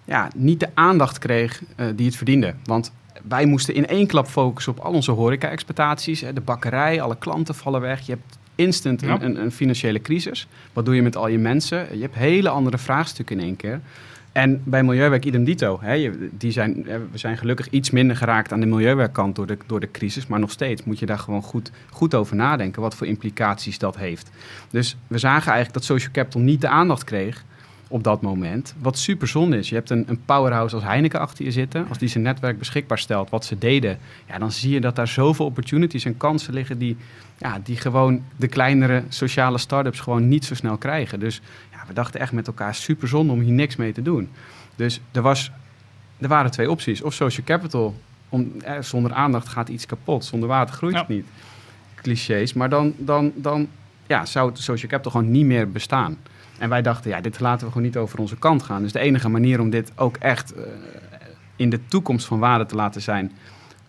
[0.04, 2.54] ja, niet de aandacht kreeg eh, die het verdiende.
[2.64, 2.92] Want
[3.28, 6.20] wij moesten in één klap focussen op al onze horeca-exploitaties.
[6.34, 8.00] De bakkerij, alle klanten vallen weg.
[8.06, 9.22] Je hebt instant Ja.
[9.22, 10.46] een, een, financiële crisis.
[10.72, 11.86] Wat doe je met al je mensen?
[11.92, 13.80] Je hebt hele andere vraagstukken in één keer.
[14.32, 15.78] En bij Milieuwerk idem dito.
[15.80, 19.80] Hè, die zijn, we zijn gelukkig iets minder geraakt aan de milieuwerkkant door de, door
[19.80, 20.26] de crisis.
[20.26, 22.82] Maar nog steeds moet je daar gewoon goed, goed over nadenken.
[22.82, 24.30] Wat voor implicaties dat heeft.
[24.70, 27.44] Dus we zagen eigenlijk dat social capital niet de aandacht kreeg
[27.88, 28.74] op dat moment.
[28.78, 29.68] Wat super zonde is.
[29.68, 31.88] Je hebt een, een powerhouse als Heineken achter je zitten.
[31.88, 33.98] Als die zijn netwerk beschikbaar stelt, wat ze deden.
[34.28, 36.96] Ja, dan zie je dat daar zoveel opportunities en kansen liggen die,
[37.38, 41.20] ja, die gewoon de kleinere sociale start-ups gewoon niet zo snel krijgen.
[41.20, 41.40] Dus
[41.72, 44.28] ja, we dachten echt met elkaar super zonde om hier niks mee te doen.
[44.76, 45.50] Dus er, was,
[46.18, 47.02] er waren twee opties.
[47.02, 47.94] Of social capital.
[48.28, 50.24] Om, eh, zonder aandacht gaat iets kapot.
[50.24, 50.98] Zonder water groeit Ja.
[51.00, 51.26] het niet.
[51.94, 52.52] Clichés.
[52.52, 53.68] Maar dan, dan, dan
[54.06, 56.16] ja, zou het social capital gewoon niet meer bestaan.
[56.58, 58.82] En wij dachten, ja, dit laten we gewoon niet over onze kant gaan.
[58.82, 60.62] Dus de enige manier om dit ook echt eh,
[61.56, 63.32] in de toekomst van waarde te laten zijn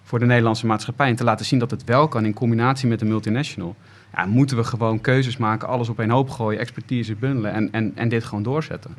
[0.07, 3.01] voor de Nederlandse maatschappij en te laten zien dat het wel kan in combinatie met
[3.01, 3.75] een multinational,
[4.15, 7.91] ja, moeten we gewoon keuzes maken, alles op één hoop gooien, expertise bundelen en, en,
[7.95, 8.95] en dit gewoon doorzetten.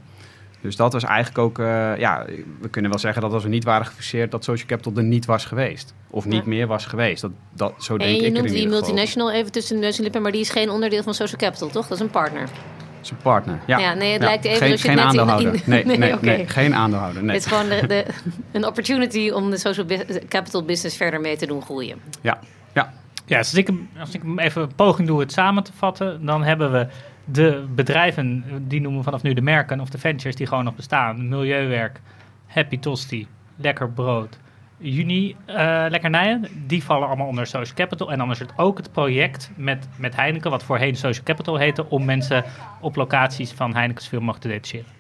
[0.61, 2.25] Dus dat was eigenlijk ook, eh, ja,
[2.61, 5.27] we kunnen wel zeggen dat als we niet waren gefuseerd, dat social capital er niet
[5.27, 5.95] was geweest.
[6.11, 6.49] Of niet Ja.
[6.49, 7.21] meer was geweest.
[7.21, 9.97] Dat, dat, zo denk En ik je er noemt die multinational even tussen de neus
[9.97, 11.87] en lippen, maar die is geen onderdeel van Social Capital, toch?
[11.87, 12.49] Dat is een partner.
[13.11, 13.59] Een partner.
[13.67, 14.27] Ja, Ja, nee, het Ja.
[14.29, 15.55] lijkt even geen, als je geen het net in- aandeelhouder.
[15.55, 17.23] in- nee, Nee, nee, geen aandeelhouder.
[17.25, 17.35] Nee.
[17.37, 18.05] Het is gewoon de, de,
[18.59, 19.87] een opportunity om de social
[20.29, 21.99] capital business verder mee te doen groeien.
[22.21, 22.39] Ja,
[22.75, 22.93] ja.
[23.27, 25.73] Ja, dus als ik, hem- als ik hem even een poging doe het samen te
[25.77, 26.87] vatten, dan hebben we
[27.25, 30.75] de bedrijven, die noemen we vanaf nu de merken of de ventures die gewoon nog
[30.75, 31.29] bestaan.
[31.29, 32.01] Milieuwerk,
[32.47, 34.39] Happy Tosti, Lekker Brood,
[34.79, 38.13] Juni eh Lekkernijen, die vallen allemaal onder Social Capital.
[38.13, 41.91] En dan is het ook het project met, met Heineken, wat voorheen Social Capital heette,
[41.91, 42.45] om mensen
[42.81, 44.97] op locaties van Heineken zoveel mogelijk te detacheren.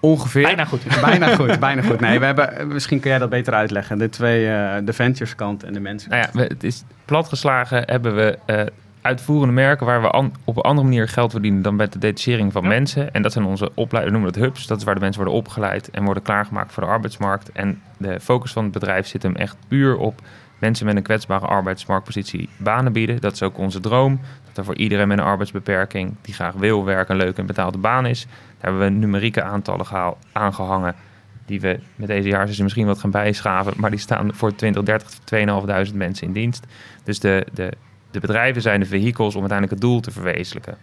[0.00, 0.42] Ongeveer.
[0.42, 0.82] Bijna goed.
[1.00, 2.00] Bijna goed, bijna goed.
[2.00, 3.98] Nee, we hebben, misschien kun jij dat beter uitleggen.
[3.98, 6.10] De twee, eh, de ventures kant en de mensen.
[6.10, 8.60] Nou ja, we- het is platgeslagen hebben we eh,
[9.06, 12.62] uitvoerende merken waar we op een andere manier geld verdienen dan met de detachering van
[12.62, 12.68] Ja.
[12.68, 13.12] mensen.
[13.12, 14.66] En dat zijn onze opleidingen, we noemen dat hubs.
[14.66, 17.52] Dat is waar de mensen worden opgeleid en worden klaargemaakt voor de arbeidsmarkt.
[17.52, 20.20] En de focus van het bedrijf zit hem echt puur op
[20.58, 23.20] mensen met een kwetsbare arbeidsmarktpositie banen bieden.
[23.20, 24.20] Dat is ook onze droom.
[24.46, 27.78] Dat er voor iedereen met een arbeidsbeperking die graag wil werken een leuke en betaalde
[27.78, 28.26] baan is.
[28.26, 30.94] Daar hebben we numerieke aantallen gehaal- aangehangen.
[31.46, 33.72] Die we met deze jaarsessie misschien wat gaan bijschaven.
[33.76, 35.18] Maar die staan voor 2030
[35.90, 36.66] 2.500 mensen in dienst.
[37.04, 37.72] Dus de, de,
[38.10, 40.76] de bedrijven zijn de vehikels om uiteindelijk het doel te verwezenlijken.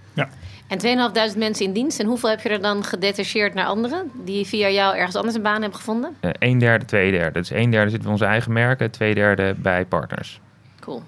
[0.68, 2.00] En 2.500 mensen in dienst.
[2.00, 4.12] En hoeveel heb je er dan gedetacheerd naar anderen?
[4.26, 6.16] Die via jou ergens anders een baan hebben gevonden?
[6.20, 7.40] Eh een derde, twee derde.
[7.40, 10.40] Dus een derde zit bij onze eigen merken, twee derde bij partners.
[10.80, 11.04] Cool.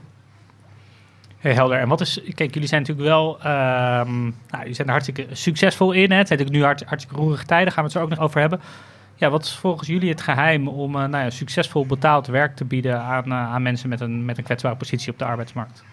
[1.38, 1.80] Hey, helder.
[1.80, 5.91] En wat is, kijk, jullie zijn natuurlijk wel, ehm, nou, jullie zijn er hartstikke succesvol
[5.91, 6.12] in.
[6.12, 6.17] Hè?
[6.17, 8.39] Het zijn natuurlijk nu hart, hartstikke roerige tijden, gaan we het zo ook nog over
[8.39, 8.60] hebben.
[9.15, 12.65] Ja, wat is volgens jullie het geheim om eh, nou ja, succesvol betaald werk te
[12.65, 15.84] bieden aan, eh, aan mensen met een, met een kwetsbare positie op de arbeidsmarkt?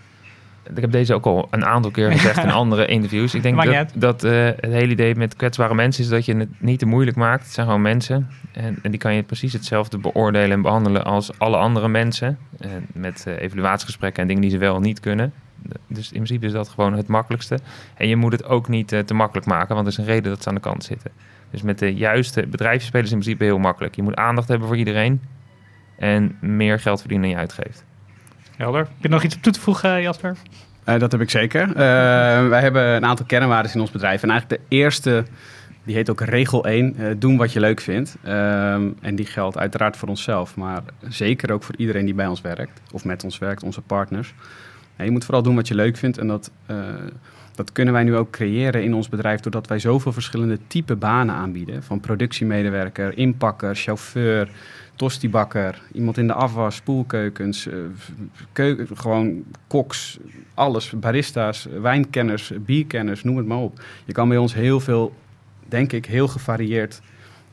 [0.75, 3.35] Ik heb deze ook al een aantal keer gezegd in andere interviews.
[3.35, 6.49] Ik denk dat, dat eh, het hele idee met kwetsbare mensen is dat je het
[6.59, 7.45] niet te moeilijk maakt.
[7.45, 8.31] Het zijn gewoon mensen.
[8.53, 12.39] En, en die kan je precies hetzelfde beoordelen en behandelen als alle andere mensen.
[12.59, 15.33] En met eh, evaluatiegesprekken en dingen die ze wel niet kunnen.
[15.87, 17.59] Dus in principe is dat gewoon het makkelijkste.
[17.95, 20.31] En je moet het ook niet eh, te makkelijk maken, want er is een reden
[20.31, 21.11] dat ze aan de kant zitten.
[21.51, 23.95] Dus met de juiste bedrijfsspelers in principe heel makkelijk.
[23.95, 25.21] Je moet aandacht hebben voor iedereen
[25.97, 27.85] en meer geld verdienen dan je uitgeeft.
[28.63, 28.81] Helder.
[28.81, 30.37] Heb je nog iets op toe te voegen, eh, Jasper?
[30.85, 31.69] Eh, dat heb ik zeker.
[31.69, 31.75] Eh,
[32.55, 34.23] wij hebben een aantal kernwaarden in ons bedrijf.
[34.23, 35.25] En eigenlijk de eerste,
[35.85, 38.17] die heet ook regel 1, eh, doen wat je leuk vindt.
[38.23, 42.41] Ehm, en die geldt uiteraard voor onszelf, maar zeker ook voor iedereen die bij ons
[42.41, 42.81] werkt.
[42.93, 44.35] Of met ons werkt, onze partners.
[44.97, 46.19] Je moet vooral doen wat je leuk vindt.
[46.19, 46.51] En dat,
[47.55, 49.41] dat kunnen wij nu ook creëren in ons bedrijf...
[49.41, 51.83] doordat wij zoveel verschillende type banen aanbieden.
[51.83, 54.49] Van productiemedewerker, inpakker, chauffeur,
[55.03, 55.83] tostibakker...
[55.93, 57.77] iemand in de afwas, spoelkeukens, eh,
[58.53, 60.19] keuken, gewoon koks,
[60.55, 60.91] alles.
[60.91, 63.81] Barista's, wijnkenners, bierkenners, noem het maar op.
[64.05, 65.15] Je kan bij ons heel veel,
[65.69, 67.01] denk ik, heel gevarieerd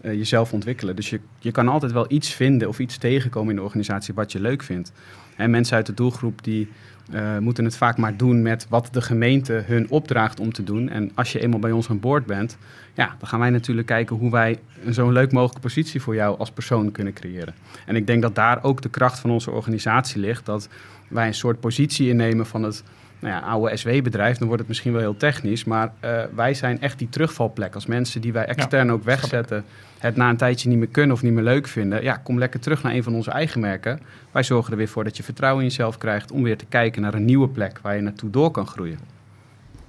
[0.02, 0.96] eh, jezelf ontwikkelen.
[0.96, 4.32] Dus je, je kan altijd wel iets vinden of iets tegenkomen in de organisatie wat
[4.32, 4.92] je leuk vindt.
[5.36, 6.70] En mensen uit de doelgroep die
[7.12, 10.90] eh, moeten het vaak maar doen met wat de gemeente hun opdraagt om te doen.
[10.90, 12.58] En als je eenmaal bij ons aan boord bent,
[12.94, 16.38] ja, dan gaan wij natuurlijk kijken hoe wij een zo'n leuk mogelijke positie voor jou
[16.38, 17.54] als persoon kunnen creëren.
[17.86, 20.46] En ik denk dat daar ook de kracht van onze organisatie ligt.
[20.46, 20.70] Dat
[21.08, 22.84] wij een soort positie innemen van het
[23.20, 24.38] nou ja, oude SW-bedrijf.
[24.38, 25.64] Dan wordt het misschien wel heel technisch.
[25.64, 27.76] Maar eh, wij zijn echt die terugvalplek.
[27.76, 29.64] Als mensen die wij extern ook wegzetten...
[30.00, 32.04] het na een tijdje niet meer kunnen of niet meer leuk vinden...
[32.04, 34.00] ja, kom lekker terug naar een van onze eigen merken.
[34.32, 36.32] Wij zorgen er weer voor dat je vertrouwen in jezelf krijgt...
[36.32, 39.00] om weer te kijken naar een nieuwe plek waar je naartoe door kan groeien.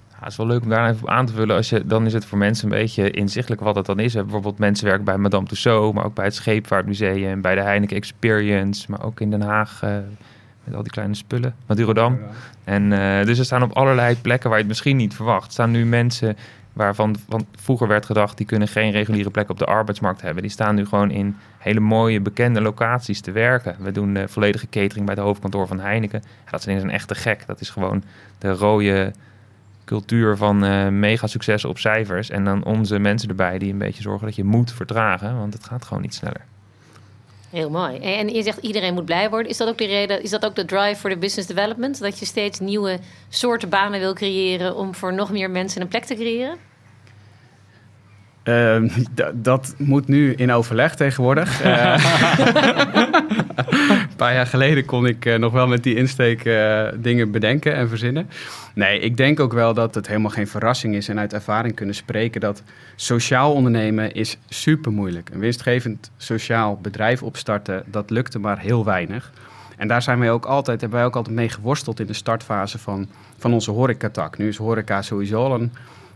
[0.08, 1.56] Ja, het is wel leuk om daar even op aan te vullen.
[1.56, 4.12] Als je, dan is het voor mensen een beetje inzichtelijk wat het dan is.
[4.12, 7.60] We hebben bijvoorbeeld mensen werken bij Madame Tussauds, maar ook bij het Scheepvaartmuseum, bij de
[7.60, 9.96] Heineken Experience, maar ook in Den Haag eh,
[10.70, 12.18] met al die kleine spullen, Madurodam.
[12.64, 15.52] En eh, dus er staan op allerlei plekken waar je het misschien niet verwacht.
[15.52, 16.37] staan nu mensen
[16.72, 20.42] waarvan van vroeger werd gedacht, die kunnen geen reguliere plek op de arbeidsmarkt hebben.
[20.42, 23.76] Die staan nu gewoon in hele mooie, bekende locaties te werken.
[23.78, 26.22] We doen de volledige catering bij het hoofdkantoor van Heineken.
[26.44, 27.46] Ja, dat is een echte gek.
[27.46, 28.02] Dat is gewoon
[28.38, 29.12] de rode
[29.85, 32.30] cultuur van eh, mega succes op cijfers.
[32.30, 35.38] En dan onze mensen erbij die een beetje zorgen dat je moet vertragen.
[35.38, 36.44] Want het gaat gewoon niet sneller.
[37.50, 37.98] Heel mooi.
[37.98, 39.50] En je zegt iedereen moet blij worden.
[39.50, 40.22] Is dat ook de reden?
[40.22, 41.98] Is dat ook de drive voor de business development?
[41.98, 46.04] Dat je steeds nieuwe soorten banen wil creëren om voor nog meer mensen een plek
[46.04, 46.69] te creëren?
[48.50, 48.88] Ehm,
[49.34, 51.60] dat moet nu in overleg tegenwoordig.
[53.60, 57.30] Eh, een paar jaar geleden kon ik eh, nog wel met die insteek eh, dingen
[57.30, 58.30] bedenken en verzinnen.
[58.74, 61.94] Nee, ik denk ook wel dat het helemaal geen verrassing is en uit ervaring kunnen
[61.94, 62.62] spreken dat
[62.96, 65.30] sociaal ondernemen is super moeilijk.
[65.32, 69.32] Een winstgevend sociaal bedrijf opstarten, dat lukte maar heel weinig.
[69.76, 72.78] En daar zijn wij ook altijd, hebben wij ook altijd mee geworsteld in de startfase
[72.78, 73.08] van,
[73.38, 74.38] van onze horecatak.
[74.38, 75.72] Nu is horeca sowieso al een,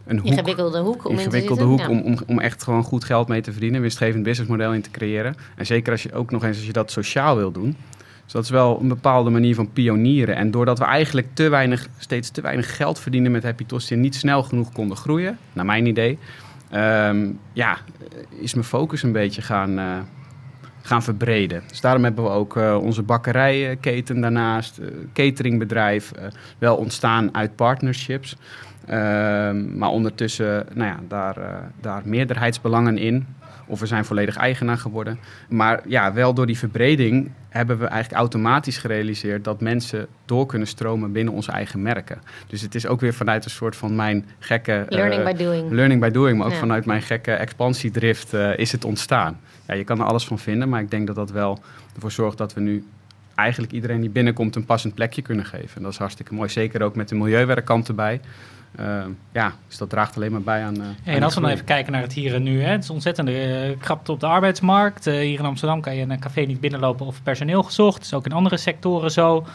[0.07, 1.89] een hoek Ingewikkelde hoek om ingewikkelde hoek Ja.
[1.89, 4.91] om, om, om echt gewoon goed geld mee te verdienen, een winstgevend businessmodel in te
[4.91, 5.35] creëren.
[5.57, 7.77] En zeker als je ook nog eens als je dat sociaal wil doen.
[8.25, 10.37] Dus dat is wel een bepaalde manier van pionieren.
[10.37, 14.01] En doordat we eigenlijk te weinig, steeds te weinig geld verdienen met Happy Tosti en
[14.01, 16.19] niet snel genoeg konden groeien, naar mijn idee,
[16.71, 17.79] ehm, ja,
[18.41, 19.99] is mijn focus een beetje gaan, eh,
[20.83, 21.63] gaan verbreden.
[21.69, 26.13] Dus daarom hebben we ook uh, onze bakkerijenketen daarnaast, uh, cateringbedrijf,
[26.59, 28.37] wel ontstaan uit partnerships.
[28.87, 31.37] Ehm, maar ondertussen, nou ja, daar,
[31.81, 33.27] daar meerderheidsbelangen in.
[33.67, 35.19] Of we zijn volledig eigenaar geworden.
[35.49, 40.69] Maar ja, wel door die verbreding hebben we eigenlijk automatisch gerealiseerd dat mensen door kunnen
[40.69, 42.19] stromen binnen onze eigen merken.
[42.47, 44.85] Dus het is ook weer vanuit een soort van mijn gekke.
[44.89, 45.71] Learning uh, by doing.
[45.71, 46.59] Learning by doing, maar ook ja.
[46.59, 49.41] vanuit mijn gekke expansiedrift uh, is het ontstaan.
[49.67, 51.59] Ja, je kan er alles van vinden, maar ik denk dat dat wel
[51.95, 52.85] ervoor zorgt dat we nu
[53.35, 55.77] eigenlijk iedereen die binnenkomt een passend plekje kunnen geven.
[55.77, 56.49] En dat is hartstikke mooi.
[56.49, 58.21] Zeker ook met de milieuwerkkant erbij.
[58.81, 60.81] Uh, ja, dus dat draagt alleen maar bij aan.
[60.81, 62.91] Uh, en als we dan even kijken naar het hier en nu, hè, het is
[62.91, 65.05] ontzettend uh, krapte op de arbeidsmarkt.
[65.05, 67.97] hier in Amsterdam kan je in een café niet binnenlopen of personeel gezocht.
[67.97, 69.47] Dat is ook in andere sectoren zo.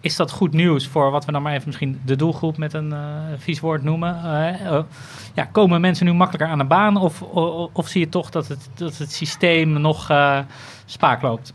[0.00, 2.94] Is dat goed nieuws voor wat we dan maar even misschien de doelgroep met een
[3.36, 4.14] vies woord noemen?
[5.34, 8.48] ja, komen mensen nu makkelijker aan de baan of, of, of zie je toch dat
[8.48, 10.10] het, dat het systeem nog
[10.84, 11.54] spaak loopt?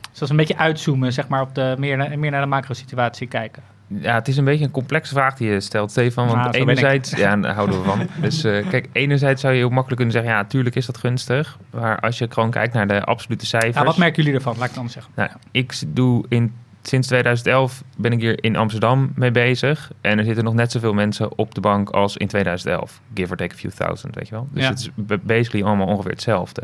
[0.00, 3.26] Dus dat is een beetje uitzoomen, zeg maar, op de, meer, meer naar de macro-situatie
[3.26, 3.62] kijken.
[3.88, 6.26] Ja, het is een beetje een complexe vraag die je stelt, Stefan.
[6.26, 8.06] Want nou, enerzijds, ja, daar houden we van.
[8.22, 11.58] dus uh, kijk, enerzijds zou je heel makkelijk kunnen zeggen, ja, natuurlijk is dat gunstig.
[11.70, 13.76] Maar als je gewoon kijkt naar de absolute cijfers.
[13.76, 14.52] Ja, wat merken jullie ervan?
[14.52, 15.12] Laat ik het anders zeggen.
[15.16, 19.90] Nou, ik doe in, sinds 2011 ben ik hier in Amsterdam mee bezig.
[20.00, 23.00] En er zitten nog net zoveel mensen op de bank als in 2011.
[23.14, 24.48] Give or take a few thousand, weet je wel.
[24.52, 24.68] Dus Ja.
[24.68, 24.90] het is
[25.22, 26.62] basically allemaal ongeveer hetzelfde.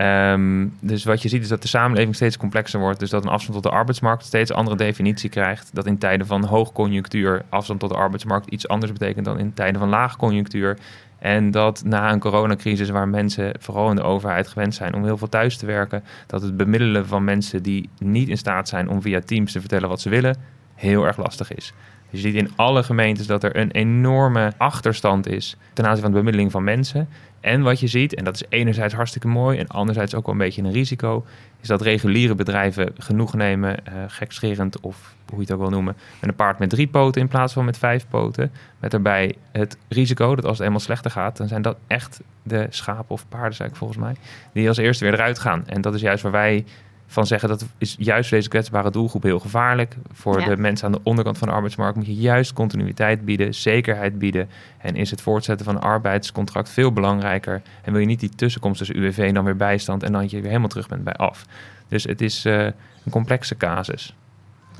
[0.00, 2.98] Ehm, dus wat je ziet is dat de samenleving steeds complexer wordt.
[2.98, 5.70] Dus dat een afstand tot de arbeidsmarkt steeds andere definitie krijgt.
[5.72, 9.80] Dat in tijden van hoogconjunctuur afstand tot de arbeidsmarkt iets anders betekent dan in tijden
[9.80, 10.78] van laagconjunctuur.
[11.18, 15.16] En dat na een coronacrisis waar mensen, vooral in de overheid, gewend zijn om heel
[15.16, 19.02] veel thuis te werken, dat het bemiddelen van mensen die niet in staat zijn om
[19.02, 20.36] via Teams te vertellen wat ze willen,
[20.74, 21.72] heel erg lastig is.
[22.10, 26.18] Je ziet in alle gemeentes dat er een enorme achterstand is ten aanzien van de
[26.18, 27.08] bemiddeling van mensen.
[27.40, 30.40] En wat je ziet, en dat is enerzijds hartstikke mooi en anderzijds ook wel een
[30.40, 31.24] beetje een risico,
[31.60, 35.96] is dat reguliere bedrijven genoeg nemen, uh, gekscherend of hoe je het ook wil noemen,
[36.20, 38.52] met een paard met drie poten in plaats van met vijf poten.
[38.78, 42.66] Met daarbij het risico dat als het eenmaal slechter gaat, dan zijn dat echt de
[42.70, 44.14] schapen of paarden, zei ik volgens mij,
[44.52, 45.62] die als eerste weer eruit gaan.
[45.66, 46.64] En dat is juist waar wij
[47.10, 49.96] van zeggen dat is juist voor deze kwetsbare doelgroep heel gevaarlijk.
[50.12, 50.46] Voor Ja.
[50.48, 54.48] de mensen aan de onderkant van de arbeidsmarkt moet je juist continuïteit bieden, zekerheid bieden.
[54.78, 57.62] En is het voortzetten van een arbeidscontract veel belangrijker.
[57.82, 60.36] En wil je niet die tussenkomst tussen UWV en dan weer bijstand en dan je
[60.36, 61.46] weer helemaal terug bent bij af.
[61.88, 64.14] Dus het is eh, een complexe casus.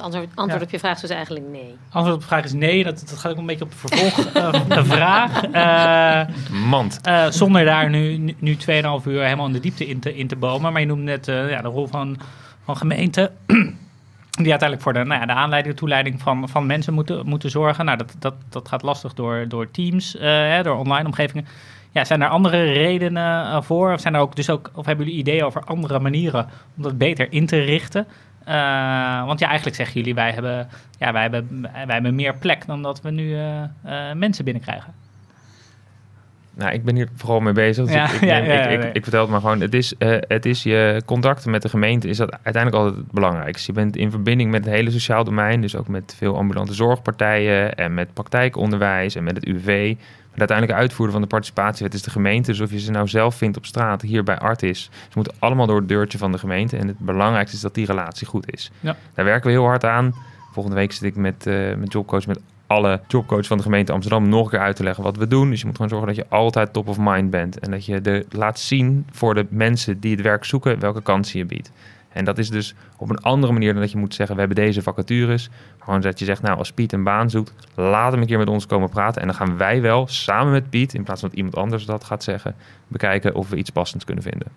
[0.03, 0.67] Het antwoord, antwoord Ja.
[0.67, 1.75] op je vraag is dus eigenlijk nee.
[1.91, 2.85] Antwoord op de vraag is nee.
[2.85, 5.43] Dat, dat gaat ook een beetje op de vervolgvraag.
[5.45, 6.23] Eh
[6.69, 7.01] Mand.
[7.03, 8.61] eh, zonder daar nu, nu, nu 2,5
[9.07, 10.73] uur helemaal in de diepte in te, in te bomen.
[10.73, 12.17] Maar je noemt net eh, ja, de rol van,
[12.65, 13.31] van gemeenten.
[14.31, 17.51] Die uiteindelijk voor de, nou ja, de aanleiding, de toeleiding van, van mensen moeten, moeten
[17.51, 17.85] zorgen.
[17.85, 21.47] Nou, dat, dat, dat gaat lastig door, door teams, eh, hè, door online omgevingen.
[21.93, 23.93] Ja, zijn er andere redenen eh, voor?
[23.93, 26.99] Of, zijn er ook, dus ook, of hebben jullie ideeën over andere manieren om dat
[26.99, 28.07] beter in te richten?
[28.45, 32.67] Eh, want ja, eigenlijk zeggen jullie, wij hebben, ja, wij hebben, wij hebben meer plek
[32.67, 34.95] dan dat we nu eh, eh, mensen binnenkrijgen.
[36.55, 37.85] Nou, ik ben hier vooral mee bezig.
[37.85, 38.93] Dus Ja, ik, ik, ja, neem- ja, ik, ik, nee.
[38.93, 39.61] ik vertel het maar gewoon.
[39.61, 39.95] Het is,
[40.29, 43.73] het is je contacten met de gemeente is dat uiteindelijk altijd het belangrijkste.
[43.73, 45.61] Je bent in verbinding met het hele sociaal domein.
[45.61, 49.95] Dus ook met veel ambulante zorgpartijen en met praktijkonderwijs en met het UV.
[50.31, 52.51] Maar de uiteindelijke uitvoerder van de participatiewet is de gemeente.
[52.51, 54.83] Dus of je ze nou zelf vindt op straat, hier bij Artis.
[54.93, 56.77] Ze moeten allemaal door het deurtje van de gemeente.
[56.77, 58.71] En het belangrijkste is dat die relatie goed is.
[58.81, 58.97] Ja.
[59.15, 60.15] Daar werken we heel hard aan.
[60.53, 61.45] Volgende week zit ik met,
[61.77, 62.41] met Jobcoach met
[62.71, 65.51] alle jobcoach van de gemeente Amsterdam nog een keer uit te leggen wat we doen.
[65.51, 67.59] Dus je moet gewoon zorgen dat je altijd top of mind bent.
[67.59, 71.39] En dat je de, laat zien voor de mensen die het werk zoeken welke kansen
[71.39, 71.71] je biedt.
[72.13, 74.65] En dat is dus op een andere manier dan dat je moet zeggen, we hebben
[74.65, 75.51] deze vacatures.
[75.79, 78.49] Gewoon dat je zegt, nou als Piet een baan zoekt, laat hem een keer met
[78.49, 79.21] ons komen praten.
[79.21, 82.05] En dan gaan wij wel samen met Piet, in plaats van dat iemand anders dat
[82.05, 82.55] gaat zeggen,
[82.89, 84.49] bekijken of we iets passends kunnen vinden.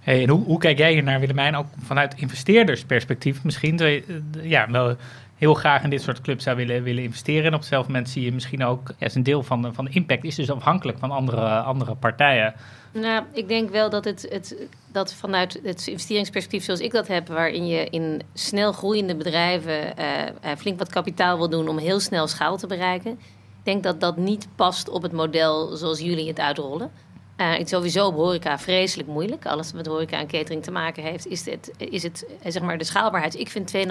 [0.00, 3.76] Hey, en hoe, hoe kijk jij hier naar Willemijn, ook vanuit investeerdersperspectief misschien?
[3.76, 4.96] Je, eh, ja, wel
[5.36, 7.44] heel graag in dit soort clubs zou willen, willen investeren.
[7.44, 9.90] En op hetzelfde moment zie je misschien ook, ja, een deel van de, van de
[9.90, 12.54] impact is dus afhankelijk van andere, andere partijen.
[12.92, 17.28] Nou, ik denk wel dat het, het dat vanuit het investeringsperspectief zoals ik dat heb,
[17.28, 22.00] waarin je in snel groeiende bedrijven eh, eh, flink wat kapitaal wil doen om heel
[22.00, 23.10] snel schaal te bereiken.
[23.10, 26.90] Ik denk dat dat niet past op het model zoals jullie het uitrollen.
[27.36, 29.46] Eh, het sowieso op horeca vreselijk moeilijk.
[29.46, 32.78] Alles wat met horeca en catering te maken heeft, is het, is het zeg maar
[32.78, 33.38] de schaalbaarheid.
[33.38, 33.82] Ik vind 2.500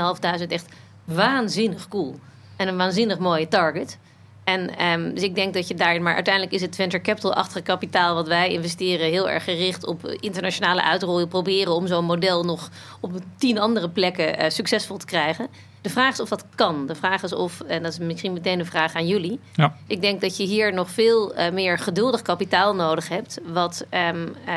[0.48, 2.20] echt waanzinnig cool.
[2.56, 3.98] En een waanzinnig mooie target.
[4.44, 8.16] En ehm, dus ik denk dat je daarin, maar uiteindelijk is het venture capital-achtige kapitaal
[8.16, 11.28] wat wij investeren heel erg gericht op internationale uitrollen.
[11.28, 15.48] Proberen om zo'n model nog op tien andere plekken eh, succesvol te krijgen.
[15.82, 16.88] De vraag is of dat kan.
[16.88, 19.40] De vraag is of, en dat is misschien meteen een vraag aan jullie.
[19.54, 19.76] Ja.
[19.88, 23.40] Ik denk dat je hier nog veel eh, meer geduldig kapitaal nodig hebt.
[23.46, 24.54] Wat, ehm, eh,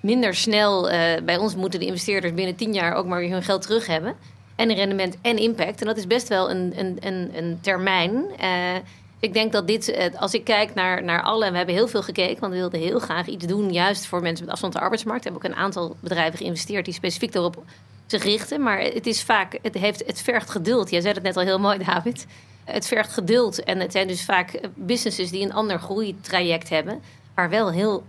[0.00, 0.90] minder snel.
[1.24, 4.16] bij ons moeten de investeerders binnen tien jaar ook maar weer hun geld terug hebben.
[4.56, 5.80] En rendement en impact.
[5.80, 8.24] En dat is best wel een, een, een, termijn.
[8.38, 8.76] Eh,
[9.20, 11.88] ik denk dat dit, eh, als ik kijk naar, naar alle, en we hebben heel
[11.88, 14.80] veel gekeken, want we wilden heel graag iets doen, juist voor mensen met afstand de
[14.80, 15.24] arbeidsmarkt.
[15.24, 17.64] We hebben ook een aantal bedrijven geïnvesteerd die specifiek daarop
[18.06, 18.62] zich richten.
[18.62, 20.90] Maar het is vaak, het, heeft, het vergt geduld.
[20.90, 22.26] Jij zei het net al heel mooi, David.
[22.64, 23.64] Het vergt geduld.
[23.64, 27.00] En het zijn dus vaak businesses die een ander groeitraject hebben,
[27.34, 28.04] waar wel heel,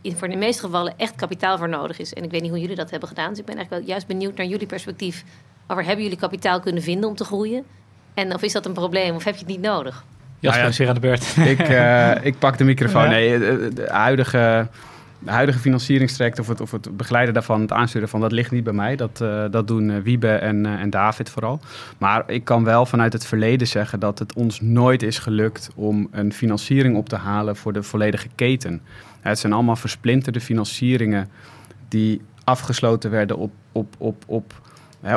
[0.00, 2.12] in, voor de meeste gevallen, echt kapitaal voor nodig is.
[2.12, 3.28] En ik weet niet hoe jullie dat hebben gedaan.
[3.28, 5.24] Dus ik ben eigenlijk wel juist benieuwd naar jullie perspectief.
[5.66, 7.64] Over hebben jullie kapitaal kunnen vinden om te groeien?
[8.14, 10.04] En of is dat een probleem of heb je het niet nodig?
[10.38, 11.36] Jasper Nou ja, is weer aan de beurt.
[11.58, 13.02] ik, eh, ik pak de microfoon.
[13.02, 13.08] Ja.
[13.08, 14.68] Nee, de, de huidige,
[15.24, 18.64] de huidige financieringstraject of het, of het begeleiden daarvan, het aansturen van, dat ligt niet
[18.64, 18.96] bij mij.
[18.96, 21.60] Dat, eh, dat doen eh, Wiebe en, eh, en David vooral.
[21.98, 26.08] Maar ik kan wel vanuit het verleden zeggen dat het ons nooit is gelukt om
[26.10, 28.82] een financiering op te halen voor de volledige keten.
[29.20, 31.28] Het zijn allemaal versplinterde financieringen
[31.88, 34.52] die afgesloten werden op, op, op, op,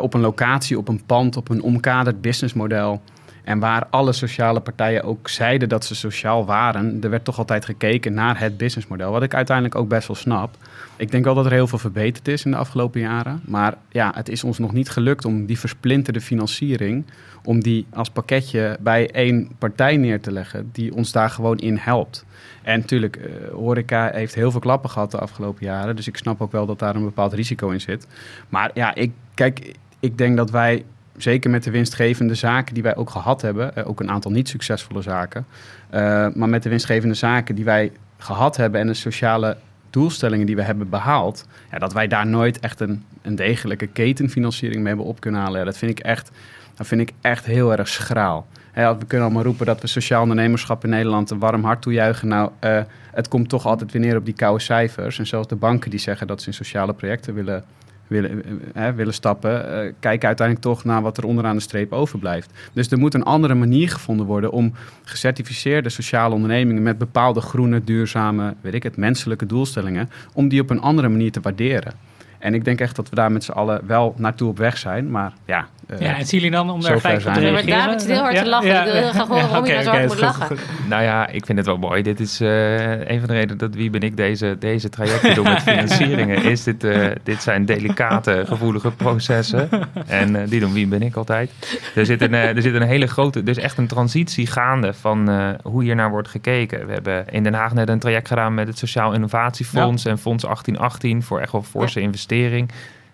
[0.01, 3.01] op een locatie, op een pand, op een omkaderd businessmodel.
[3.47, 7.65] En waar alle sociale partijen ook zeiden dat ze sociaal waren, er werd toch altijd
[7.65, 9.11] gekeken naar het businessmodel.
[9.11, 10.55] Wat ik uiteindelijk ook best wel snap.
[10.97, 13.41] Ik denk wel dat er heel veel verbeterd is in de afgelopen jaren.
[13.45, 17.05] Maar ja, het is ons nog niet gelukt om die versplinterde financiering,
[17.43, 21.77] om die als pakketje bij één partij neer te leggen, die ons daar gewoon in
[21.77, 22.25] helpt.
[22.63, 25.95] En natuurlijk, eh, horeca heeft heel veel klappen gehad de afgelopen jaren.
[25.95, 28.07] Dus ik snap ook wel dat daar een bepaald risico in zit.
[28.49, 30.85] Maar ja, ik, kijk, ik denk dat wij
[31.17, 34.49] zeker met de winstgevende zaken die wij ook gehad hebben, eh, ook een aantal niet
[34.49, 35.45] succesvolle zaken,
[35.89, 39.57] eh, maar met de winstgevende zaken die wij gehad hebben en de sociale
[39.89, 44.79] doelstellingen die we hebben behaald, ja, dat wij daar nooit echt een, een degelijke ketenfinanciering
[44.79, 45.65] mee hebben op kunnen halen.
[45.65, 46.31] Dat vind ik echt,
[46.75, 48.47] dat vind ik echt heel erg schraal.
[48.73, 52.27] We kunnen allemaal roepen dat we sociaal ondernemerschap in Nederland een warm hart toejuichen.
[52.27, 55.19] Nou, eh, het komt toch altijd weer neer op die koude cijfers.
[55.19, 57.63] En zelfs de banken die zeggen dat ze in sociale projecten willen
[58.07, 62.51] willen, eh, willen stappen, eh, kijken uiteindelijk toch naar wat er onderaan de streep overblijft.
[62.73, 67.83] Dus er moet een andere manier gevonden worden om gecertificeerde sociale ondernemingen met bepaalde groene,
[67.83, 71.93] duurzame, weet ik het, menselijke doelstellingen, om die op een andere manier te waarderen.
[72.39, 75.11] En ik denk echt dat we daar met z'n allen wel naartoe op weg zijn.
[75.11, 75.65] Maar ja, eh,
[75.99, 77.67] Ja, en zien jullie dan om daar gelijk op te reageren?
[77.67, 78.77] David zit heel hard te lachen.
[78.77, 80.47] Ik wil heel graag horen waarom je nou zo hard moet goed, lachen.
[80.47, 80.59] goed.
[80.87, 82.01] Nou ja, ik vind het wel mooi.
[82.03, 85.43] Dit is eh, een van de redenen dat Wiebe en ik deze, deze trajecten doen
[85.43, 86.43] met financieringen.
[86.43, 89.69] Is dit, eh, dit zijn delicate, gevoelige processen.
[90.07, 91.51] En eh, die doen Wiebe en ik altijd.
[91.95, 95.29] Er zit een, eh, er zit een hele grote, dus echt een transitie gaande van
[95.29, 96.87] eh, hoe hier naar wordt gekeken.
[96.87, 100.43] We hebben in Den Haag net een traject gedaan met het Sociaal Innovatiefonds en Fonds
[100.43, 102.71] 1818 voor echt wel forse investering.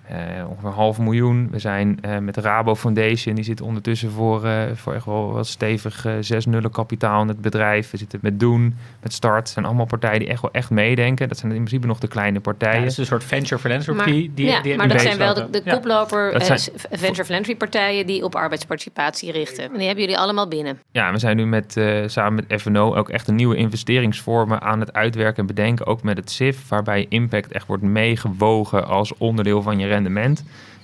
[0.08, 0.18] Eh,
[0.50, 1.48] ongeveer een half miljoen.
[1.52, 5.32] We zijn eh, met de Rabo Foundation, die zit ondertussen voor, eh, voor echt wel
[5.34, 7.92] wat stevig eh, zes nullen kapitaal in het bedrijf.
[7.92, 9.38] We zitten met Doen, met Start.
[9.40, 11.28] Het zijn allemaal partijen die echt wel echt meedenken.
[11.28, 12.82] Dat zijn in principe nog de kleine Ja, partijen.
[12.82, 13.98] het is een soort venture philanthropy.
[13.98, 15.74] Maar, die, die, ja, die maar dat zijn wel de, de Ja.
[15.74, 19.64] koploper Dat eh, zijn- venture philanthropy partijen die op arbeidsparticipatie richten.
[19.64, 20.80] En die hebben jullie allemaal binnen.
[20.92, 24.80] Ja, we zijn nu met, eh, samen met FNO ook echt een nieuwe investeringsvormen aan
[24.80, 25.86] het uitwerken en bedenken.
[25.86, 30.44] Ook met het SIF, waarbij impact echt wordt meegewogen als onderdeel van je rendement.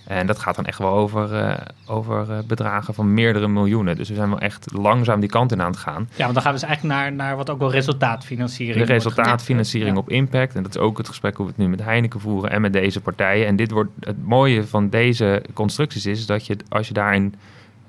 [0.10, 1.54] En dat gaat dan echt wel over, eh,
[1.86, 3.95] over eh, bedragen van meerdere miljoenen.
[3.95, 6.10] Dus we zijn wel echt langzaam die kant in aan het gaan.
[6.15, 9.98] Ja, want dan gaan we dus eigenlijk naar, naar wat ook wel resultaatfinanciering De resultaatfinanciering
[9.98, 10.56] op impact.
[10.56, 12.74] En dat is ook het gesprek hoe we het nu met Heineken voeren en met
[12.74, 13.48] deze partijen.
[13.48, 17.36] En dit wordt het mooie van deze constructies is dat je als je daarin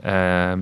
[0.02, 0.60] ehm,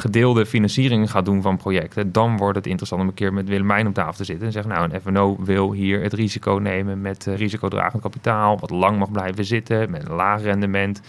[0.00, 3.86] gedeelde financiering gaat doen van projecten, dan wordt het interessant om een keer met Willemijn
[3.86, 7.26] op tafel te zitten en zeggen, nou, een FNO wil hier het risico nemen met
[7.26, 11.00] eh, risicodragend kapitaal, wat lang mag blijven zitten, met een laag rendement.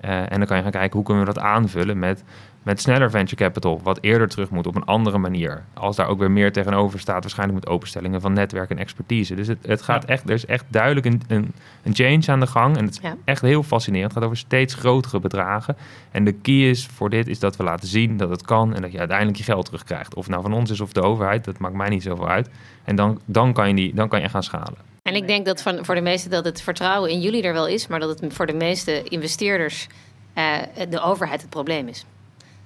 [0.00, 2.24] Eh, en dan kan je gaan kijken hoe kunnen we dat aanvullen met,
[2.62, 5.62] met sneller venture capital, wat eerder terug moet op een andere manier.
[5.74, 9.34] Als daar ook weer meer tegenover staat, waarschijnlijk met openstellingen van netwerk en expertise.
[9.34, 10.08] Dus het, het gaat Ja.
[10.08, 12.76] echt, er is echt duidelijk een, een, een change aan de gang.
[12.76, 13.16] En het is Ja.
[13.24, 14.08] echt heel fascinerend.
[14.10, 15.76] Het gaat over steeds grotere bedragen.
[16.10, 18.82] En de key is voor dit is dat we laten zien dat het kan en
[18.82, 20.14] dat je uiteindelijk je geld terugkrijgt.
[20.14, 22.50] Of het nou van ons is of de overheid, dat maakt mij niet zoveel uit.
[22.84, 24.86] En dan, dan, kan, je die, dan kan je gaan schalen.
[25.08, 27.66] En ik denk dat van, voor de meesten dat het vertrouwen in jullie er wel
[27.66, 29.86] is, maar dat het voor de meeste investeerders
[30.34, 30.56] eh,
[30.88, 32.04] de overheid het probleem is.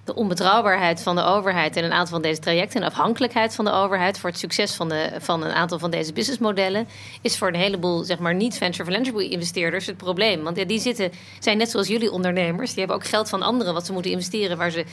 [0.04, 3.70] De onbetrouwbaarheid van de overheid en een aantal van deze trajecten en afhankelijkheid van de
[3.70, 6.88] overheid voor het succes van, de, van een aantal van deze businessmodellen
[7.20, 10.42] is voor een heleboel zeg maar, niet-venture philanthropy investeerders het probleem.
[10.42, 13.86] Want die zitten, zijn net zoals jullie ondernemers, die hebben ook geld van anderen wat
[13.86, 14.84] ze moeten investeren waar ze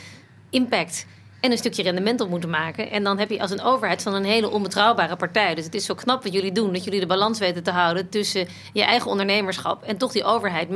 [0.50, 1.06] impact
[1.40, 2.90] en een stukje rendement op moeten maken.
[2.90, 5.54] En dan heb je als een overheid van een hele onbetrouwbare partij.
[5.54, 8.08] Dus het is zo knap wat jullie doen, dat jullie de balans weten te houden
[8.08, 10.70] tussen je eigen ondernemerschap en toch die overheid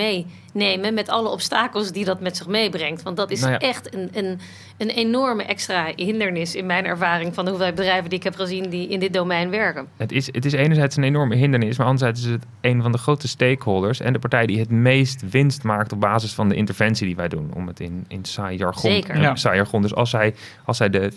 [0.54, 3.02] meenemen met alle obstakels die dat met zich meebrengt.
[3.02, 3.58] Want dat is Nou ja.
[3.58, 4.40] echt een, een,
[4.76, 8.70] een enorme extra hindernis in mijn ervaring van de hoeveelheid bedrijven die ik heb gezien
[8.70, 9.86] die in dit domein werken.
[9.96, 12.98] Het is, het is enerzijds een enorme hindernis, maar anderzijds is het een van de
[12.98, 17.06] grote stakeholders en de partij die het meest winst maakt op basis van de interventie
[17.06, 17.50] die wij doen.
[17.54, 19.20] Om het in, in saai jargon, Zeker.
[19.20, 19.36] Ja.
[19.36, 19.82] saai jargon.
[19.82, 20.34] Dus als zij,
[20.64, 21.16] als zij de 25%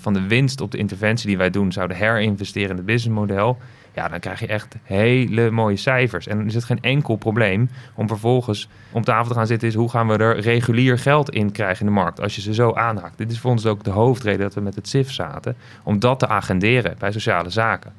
[0.00, 3.58] van de winst op de interventie die wij doen zouden herinvesteren in het businessmodel,
[3.96, 6.26] ja, dan krijg je echt hele mooie cijfers.
[6.26, 9.74] En dan is het geen enkel probleem om vervolgens om tafel te gaan zitten, is
[9.74, 12.72] hoe gaan we er regulier geld in krijgen in de markt als je ze zo
[12.72, 13.18] aanhaakt.
[13.18, 16.18] Dit is voor ons ook de hoofdreden dat we met het SIF zaten, om dat
[16.18, 17.92] te agenderen bij sociale zaken.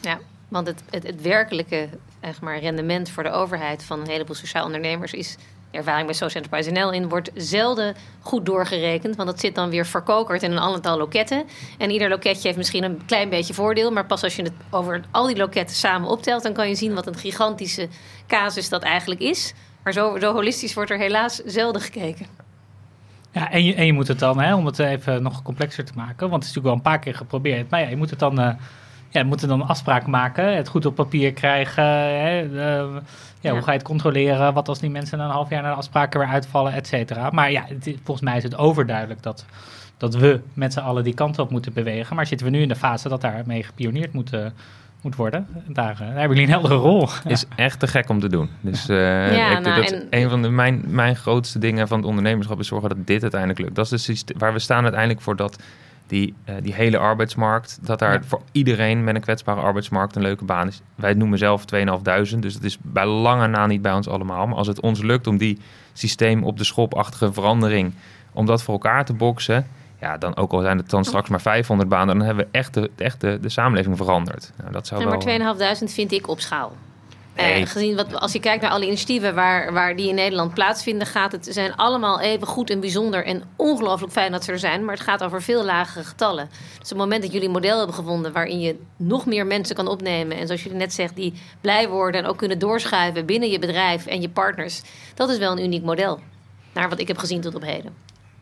[0.00, 0.18] Ja,
[0.48, 1.88] want het, het, werkelijke
[2.22, 5.36] zeg maar, rendement voor de overheid van een heleboel sociaal ondernemers is.
[5.70, 9.16] Ervaring bij Social Enterprise NL in wordt zelden goed doorgerekend.
[9.16, 11.44] Want dat zit dan weer verkokerd in een aantal loketten.
[11.78, 13.90] En ieder loketje heeft misschien een klein beetje voordeel.
[13.90, 16.94] Maar pas als je het over al die loketten samen optelt, dan kan je zien
[16.94, 17.88] wat een gigantische
[18.26, 19.54] casus dat eigenlijk is.
[19.82, 22.26] Maar zo, zo holistisch wordt er helaas zelden gekeken.
[23.32, 25.92] Ja, en je, en je moet het dan, hè, om het even nog complexer te
[25.94, 27.70] maken, want het is natuurlijk wel een paar keer geprobeerd.
[27.70, 28.54] Maar ja, je moet het dan, eh
[29.10, 31.84] ja, je moet er dan afspraken maken, het goed op papier krijgen.
[31.84, 33.00] Hè, eh, ja,
[33.40, 33.50] Ja.
[33.52, 34.54] Hoe ga je het controleren?
[34.54, 37.30] Wat als die mensen na een half jaar naar de afspraken weer uitvallen, et cetera.
[37.30, 39.44] Maar ja, het volgens mij is het overduidelijk dat,
[39.96, 42.16] dat we met z'n allen die kant op moeten bewegen.
[42.16, 44.46] Maar zitten we nu in de fase dat daarmee gepioneerd moet, eh,
[45.02, 45.46] moet worden.
[45.66, 47.08] Daar, eh, daar hebben jullie een heldere rol.
[47.26, 48.48] is echt te gek om te doen.
[48.60, 48.96] Dus eh,
[49.36, 52.58] Ja, ik, nou, dat, en- een van de, mijn, mijn grootste dingen van het ondernemerschap
[52.60, 53.74] is zorgen dat dit uiteindelijk lukt.
[53.74, 55.62] Dat is de syste- waar we staan uiteindelijk voor dat
[56.08, 58.20] die, eh, die hele arbeidsmarkt, dat daar Ja.
[58.26, 60.80] voor iedereen met een kwetsbare arbeidsmarkt een leuke baan is.
[60.94, 64.46] Wij noemen zelf 2.500, dus het is bij lange na niet bij ons allemaal.
[64.46, 65.58] Maar als het ons lukt om die
[65.92, 67.92] systeem op de schopachtige verandering,
[68.32, 69.66] om dat voor elkaar te boksen,
[70.00, 72.74] ja, dan ook al zijn het dan straks maar 500 banen, dan hebben we echt
[72.74, 74.52] de, echt de, de samenleving veranderd.
[74.56, 75.14] Nou, dat zou Ja, wel...
[75.14, 76.72] maar 2500 vind ik op schaal.
[77.38, 77.66] Eh, Nee.
[77.66, 81.32] gezien wat, als je kijkt naar alle initiatieven waar, waar die in Nederland plaatsvinden, gaat
[81.32, 84.84] het, zijn allemaal even goed en bijzonder en ongelooflijk fijn dat ze er zijn.
[84.84, 86.48] Maar het gaat over veel lagere getallen.
[86.78, 89.88] Dus het moment dat jullie een model hebben gevonden waarin je nog meer mensen kan
[89.88, 90.36] opnemen.
[90.36, 94.06] En zoals jullie net zegt, die blij worden en ook kunnen doorschuiven binnen je bedrijf
[94.06, 94.82] en je partners.
[95.14, 96.20] Dat is wel een uniek model.
[96.72, 97.94] Naar wat ik heb gezien tot op heden.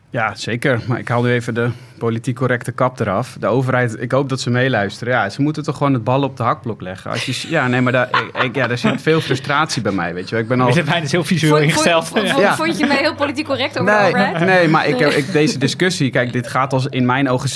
[0.09, 0.81] Ja, zeker.
[0.87, 3.37] Maar ik haal nu even de politiek correcte kap eraf.
[3.39, 5.13] De overheid, ik hoop dat ze meeluisteren.
[5.13, 7.11] Ja, ze moeten toch gewoon het bal op de hakblok leggen.
[7.11, 10.13] Als je, ja, nee, maar daar, ik, ik- ja, daar zit veel frustratie bij mij,
[10.13, 10.43] weet je wel.
[10.43, 10.73] Ik ben al...
[10.73, 12.07] Zijn bijna heel visueel Vond- ingesteld.
[12.07, 12.29] vond- Ja.
[12.29, 12.55] vond- Ja.
[12.55, 14.45] Vond je mij heel politiek correct over de Nee, overheid?
[14.45, 17.49] nee, maar ik, deze discussie, kijk, dit gaat als in mijn ogen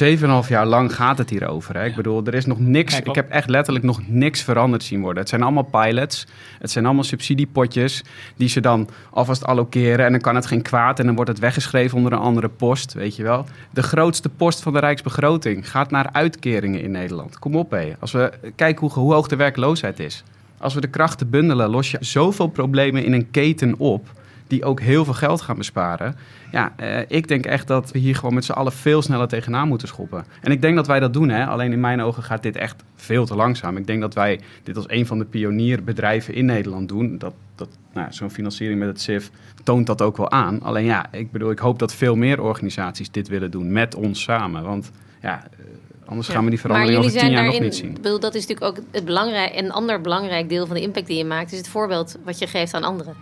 [0.44, 1.76] 7,5 jaar lang gaat het hierover.
[1.78, 1.86] Hè.
[1.86, 5.20] Ik bedoel, er is nog niks, ik heb echt letterlijk nog niks veranderd zien worden.
[5.20, 6.28] Het zijn allemaal pilots,
[6.60, 8.04] het zijn allemaal subsidiepotjes
[8.36, 11.40] die ze dan alvast allokeren en dan kan het geen kwaad en dan wordt het
[11.40, 13.46] weggeschreven onder een andere post, weet je wel.
[13.72, 17.40] De grootste post van de Rijksbegroting gaat naar uitkeringen in Nederland.
[17.40, 20.24] Kom op hé, als we kijken hoe, hoe hoog de werkloosheid is.
[20.58, 24.10] Als we de krachten bundelen, los je zoveel problemen in een keten op
[24.52, 26.16] die ook heel veel geld gaan besparen.
[26.52, 29.68] Ja, eh, ik denk echt dat we hier gewoon met z'n allen veel sneller tegenaan
[29.68, 30.26] moeten schoppen.
[30.42, 31.46] En ik denk dat wij dat doen, hè.
[31.46, 33.78] alleen in mijn ogen gaat dit echt veel te langzaam.
[33.78, 37.18] Ik denk dat wij dit als een van de pionierbedrijven in Nederland doen.
[37.18, 39.32] Dat, dat, nou, Zo'n financiering met het SIF
[39.64, 40.62] toont dat ook wel aan.
[40.62, 44.22] Alleen ja, ik bedoel, ik hoop dat veel meer organisaties dit willen doen met ons
[44.22, 44.64] samen.
[44.64, 44.92] Want
[45.22, 45.66] ja, eh,
[46.06, 47.90] anders gaan we die verandering over tien jaar nog niet zien.
[47.90, 51.08] Ik bedoel, dat is natuurlijk ook het belangrijk, een ander belangrijk deel van de impact
[51.08, 53.16] die je maakt, is het voorbeeld wat je geeft aan anderen.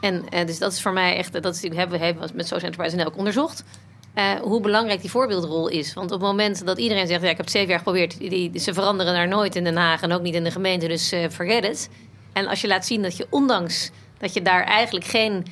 [0.00, 2.70] En eh, dus dat is voor mij echt, dat is hebben we hebben met Social
[2.70, 3.64] Enterprise NL ook onderzocht.
[4.14, 5.94] eh, hoe belangrijk die voorbeeldrol is.
[5.94, 8.58] Want op het moment dat iedereen zegt: ja, ik heb het zeven jaar geprobeerd, die,
[8.58, 11.28] ze veranderen daar nooit in Den Haag en ook niet in de gemeente, dus eh,
[11.28, 11.88] forget it.
[12.32, 15.46] En als je laat zien dat je, ondanks dat je daar eigenlijk geen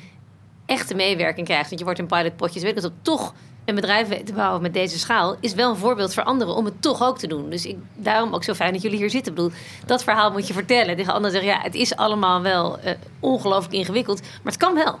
[0.65, 3.33] echte meewerking krijgt, want je wordt in pilotpotjes, weet ik wat, toch
[3.65, 6.81] een bedrijf te bouwen met deze schaal, is wel een voorbeeld voor anderen om het
[6.81, 7.49] toch ook te doen.
[7.49, 9.31] Dus ik, daarom ook zo fijn dat jullie hier zitten.
[9.31, 10.95] Ik bedoel, dat verhaal moet je vertellen.
[10.95, 14.99] Tegen anderen zeggen, ja, het is allemaal wel eh, ongelooflijk ingewikkeld, maar het kan wel.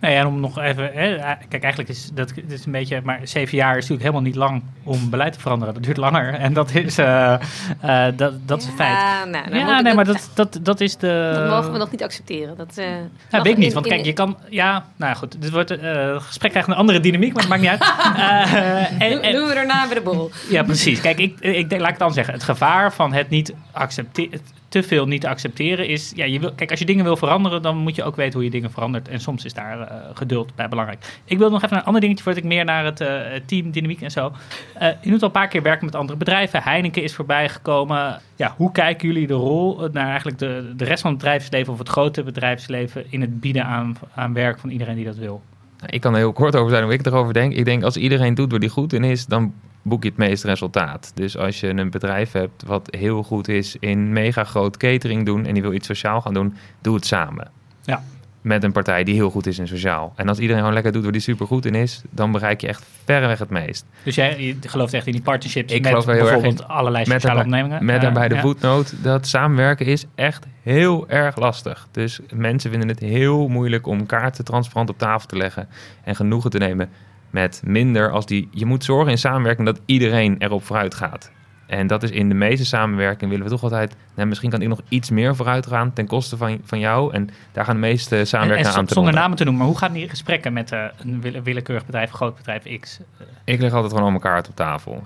[0.00, 0.90] Nou ja, en om nog even.
[0.92, 3.00] Hè, eh, kijk, eigenlijk is dat is een beetje.
[3.04, 5.74] Maar zeven jaar is natuurlijk helemaal niet lang om beleid te veranderen.
[5.74, 6.34] Dat duurt langer.
[6.48, 7.32] En dat is, eh,
[7.80, 8.92] eh, dat, dat is een feit.
[8.98, 11.30] Ja, nou, dan moet Ja, nee, maar dat, dat, dat, dat is de.
[11.34, 12.56] dat mogen we nog niet accepteren.
[12.56, 12.84] Dat, eh,
[13.30, 14.36] Nou, weet ik niet, want in- kijk, je kan...
[14.48, 17.62] Ja, nou ja, goed, dit wordt, het gesprek krijgt een andere dynamiek, maar het maakt
[17.62, 17.82] niet uit.
[18.98, 20.30] En- Doen en- doen we daarna bij de borrel.
[20.50, 21.00] ja, precies.
[21.00, 22.34] Kijk, ik, ik denk, laat ik het dan zeggen.
[22.34, 26.12] Het gevaar van het niet accepteren, te veel niet te accepteren is...
[26.14, 28.44] Ja, je wil, kijk, als je dingen wil veranderen, dan moet je ook weten hoe
[28.44, 29.08] je dingen verandert.
[29.08, 31.20] En soms is daar eh, geduld bij belangrijk.
[31.24, 33.70] Ik wil nog even naar een ander dingetje voordat ik meer naar het eh, team,
[33.70, 34.32] dynamiek en zo.
[34.74, 36.62] Eh, je moet al een paar keer werken met andere bedrijven.
[36.62, 38.20] Heineken is voorbij gekomen.
[38.36, 41.72] Ja, hoe kijken jullie de rol naar eigenlijk de, de rest van het bedrijfsleven...
[41.72, 45.42] of het grote bedrijfsleven in het bieden aan, aan werk van iedereen die dat wil?
[45.86, 47.52] Ik kan er heel kort over zijn hoe ik erover denk.
[47.52, 49.52] Ik denk als iedereen doet waar die goed in is, dan
[49.88, 51.12] boek je het meeste resultaat.
[51.14, 55.46] Dus als je een bedrijf hebt wat heel goed is in mega groot catering doen
[55.46, 57.50] en die wil iets sociaal gaan doen, doe het samen.
[57.82, 58.02] Ja.
[58.40, 60.12] Met een partij die heel goed is in sociaal.
[60.16, 62.66] En als iedereen gewoon lekker doet waar die super goed in is, dan bereik je
[62.66, 63.86] echt verreweg het meest.
[64.02, 67.84] Dus jij gelooft echt in die partnerships Ik met geloof bijvoorbeeld allerlei Met sociale ondernemingen?
[67.84, 68.40] met Ja, daarbij de ja.
[68.40, 71.88] voetnoot dat samenwerken is echt heel erg lastig.
[71.90, 75.68] Dus mensen vinden het heel moeilijk om kaarten transparant op tafel te leggen
[76.04, 76.90] en genoegen te nemen
[77.30, 78.48] met minder als die.
[78.52, 81.30] Je moet zorgen in samenwerking dat iedereen erop vooruit gaat.
[81.66, 83.96] En dat is in de meeste samenwerking willen we toch altijd.
[84.14, 87.12] Nou, misschien kan ik nog iets meer vooruit gaan ten koste van, van jou.
[87.14, 89.78] En daar gaan de meeste En, en samenwerkingen aan zonder namen te noemen, maar hoe
[89.80, 93.00] gaan die gesprekken met eh, een wille- willekeurig bedrijf, groot bedrijf X?
[93.44, 95.02] Ik leg altijd gewoon al mijn kaart op tafel.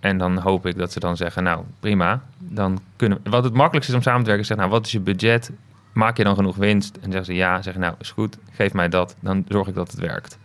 [0.00, 2.22] En dan hoop ik dat ze dan zeggen, nou prima.
[2.38, 4.86] Dan kunnen we- Wat het makkelijkste is om samen te werken, is zeggen, nou wat
[4.86, 5.50] is je budget?
[5.92, 6.96] Maak je dan genoeg winst?
[6.96, 9.16] En zeggen ze ja, zeggen nou is goed, geef mij dat.
[9.20, 10.38] Dan zorg ik dat het werkt.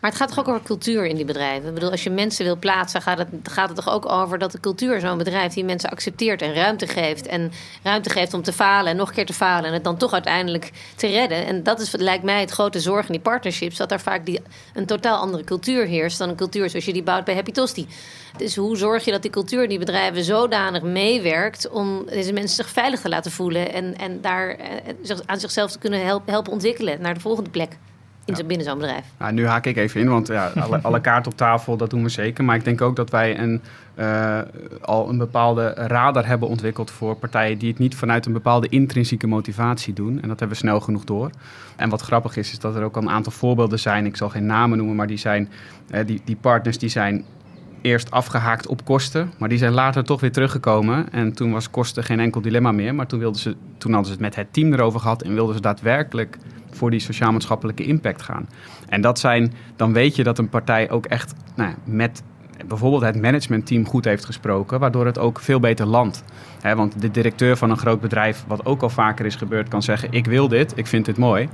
[0.00, 1.68] Maar het gaat toch ook over cultuur in die bedrijven?
[1.68, 4.52] Ik bedoel, als je mensen wil plaatsen, gaat het, gaat het toch ook over dat
[4.52, 7.26] de cultuur zo'n bedrijf die mensen accepteert en ruimte geeft.
[7.26, 9.96] En ruimte geeft om te falen en nog een keer te falen en het dan
[9.96, 11.46] toch uiteindelijk te redden.
[11.46, 13.76] En dat is, lijkt mij, het grote zorg in die partnerships.
[13.76, 14.40] Dat daar vaak die,
[14.74, 17.86] een totaal andere cultuur heerst dan een cultuur zoals je die bouwt bij Happy Tosti.
[18.36, 22.56] Dus hoe zorg je dat die cultuur in die bedrijven zodanig meewerkt om deze mensen
[22.56, 26.52] zich veilig te laten voelen en, en daar eh, aan zichzelf te kunnen help- helpen
[26.52, 27.76] ontwikkelen naar de volgende plek
[28.28, 29.04] in zo- binnen zo'n bedrijf?
[29.18, 32.02] Nou, nu haak ik even in, want ja, alle, alle kaarten op tafel, dat doen
[32.02, 32.44] we zeker.
[32.44, 33.60] Maar ik denk ook dat wij een,
[33.94, 34.38] eh,
[34.80, 39.26] al een bepaalde radar hebben ontwikkeld voor partijen die het niet vanuit een bepaalde intrinsieke
[39.26, 40.12] motivatie doen.
[40.22, 41.30] En dat hebben we snel genoeg door.
[41.76, 44.06] En wat grappig is, is dat er ook al een aantal voorbeelden zijn.
[44.06, 45.48] Ik zal geen namen noemen, maar die, zijn,
[45.90, 47.24] eh, die, die partners die zijn
[47.82, 51.12] eerst afgehaakt op kosten, maar die zijn later toch weer teruggekomen.
[51.12, 52.94] En toen was kosten geen enkel dilemma meer.
[52.94, 55.54] Maar toen, wilden ze, toen hadden ze het met het team erover gehad en wilden
[55.54, 56.38] ze daadwerkelijk
[56.78, 58.48] voor die sociaal-maatschappelijke impact gaan.
[58.88, 62.22] En dat zijn, dan weet je dat een partij ook echt nou, met
[62.66, 66.24] bijvoorbeeld het managementteam goed heeft gesproken, waardoor het ook veel beter landt.
[66.62, 70.08] Want de directeur van een groot bedrijf, wat ook al vaker is gebeurd, kan zeggen:
[70.12, 71.48] Ik wil dit, ik vind dit mooi.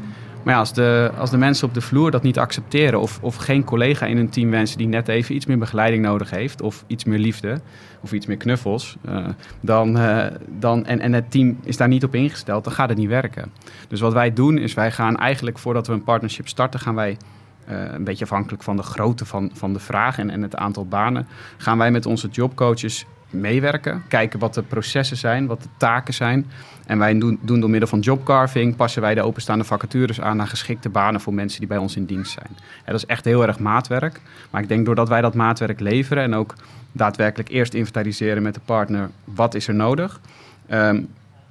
[0.45, 3.37] Maar ja, als de, als de mensen op de vloer dat niet accepteren, of, of
[3.37, 6.85] geen collega in hun team wensen die net even iets meer begeleiding nodig heeft, of
[6.87, 7.61] iets meer liefde,
[8.01, 9.27] of iets meer knuffels, eh,
[9.61, 12.99] dan, eh, dan, en, en het team is daar niet op ingesteld, dan gaat het
[12.99, 13.53] niet werken.
[13.89, 17.17] Dus wat wij doen, is wij gaan eigenlijk voordat we een partnership starten, gaan wij
[17.65, 20.87] eh, een beetje afhankelijk van de grootte van, van de vraag en, en het aantal
[20.87, 21.27] banen,
[21.57, 24.03] gaan wij met onze jobcoaches meewerken.
[24.09, 26.47] Kijken wat de processen zijn, wat de taken zijn.
[26.87, 30.47] En wij doen, doen door middel van jobcarving, passen wij de openstaande vacatures aan naar
[30.47, 32.57] geschikte banen voor mensen die bij ons in dienst zijn.
[32.85, 34.21] En dat is echt heel erg maatwerk.
[34.51, 36.55] Maar ik denk doordat wij dat maatwerk leveren en ook
[36.93, 40.21] daadwerkelijk eerst inventariseren met de partner, wat is er nodig?
[40.67, 41.03] Ehm,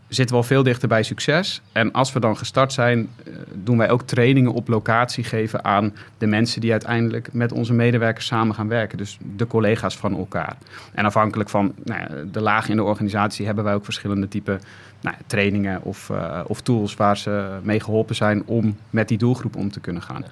[0.08, 1.62] zitten we al veel dichter bij succes.
[1.72, 5.94] En als we dan gestart zijn, eh, doen wij ook trainingen op locatie geven aan
[6.18, 8.98] de mensen die uiteindelijk met onze medewerkers samen gaan werken.
[8.98, 10.58] Dus de collega's van elkaar.
[10.94, 14.60] En afhankelijk van nou de laag in de organisatie hebben wij ook verschillende type
[15.04, 19.56] nou, trainingen of, eh, of tools waar ze mee geholpen zijn om met die doelgroep
[19.56, 20.26] om te kunnen gaan.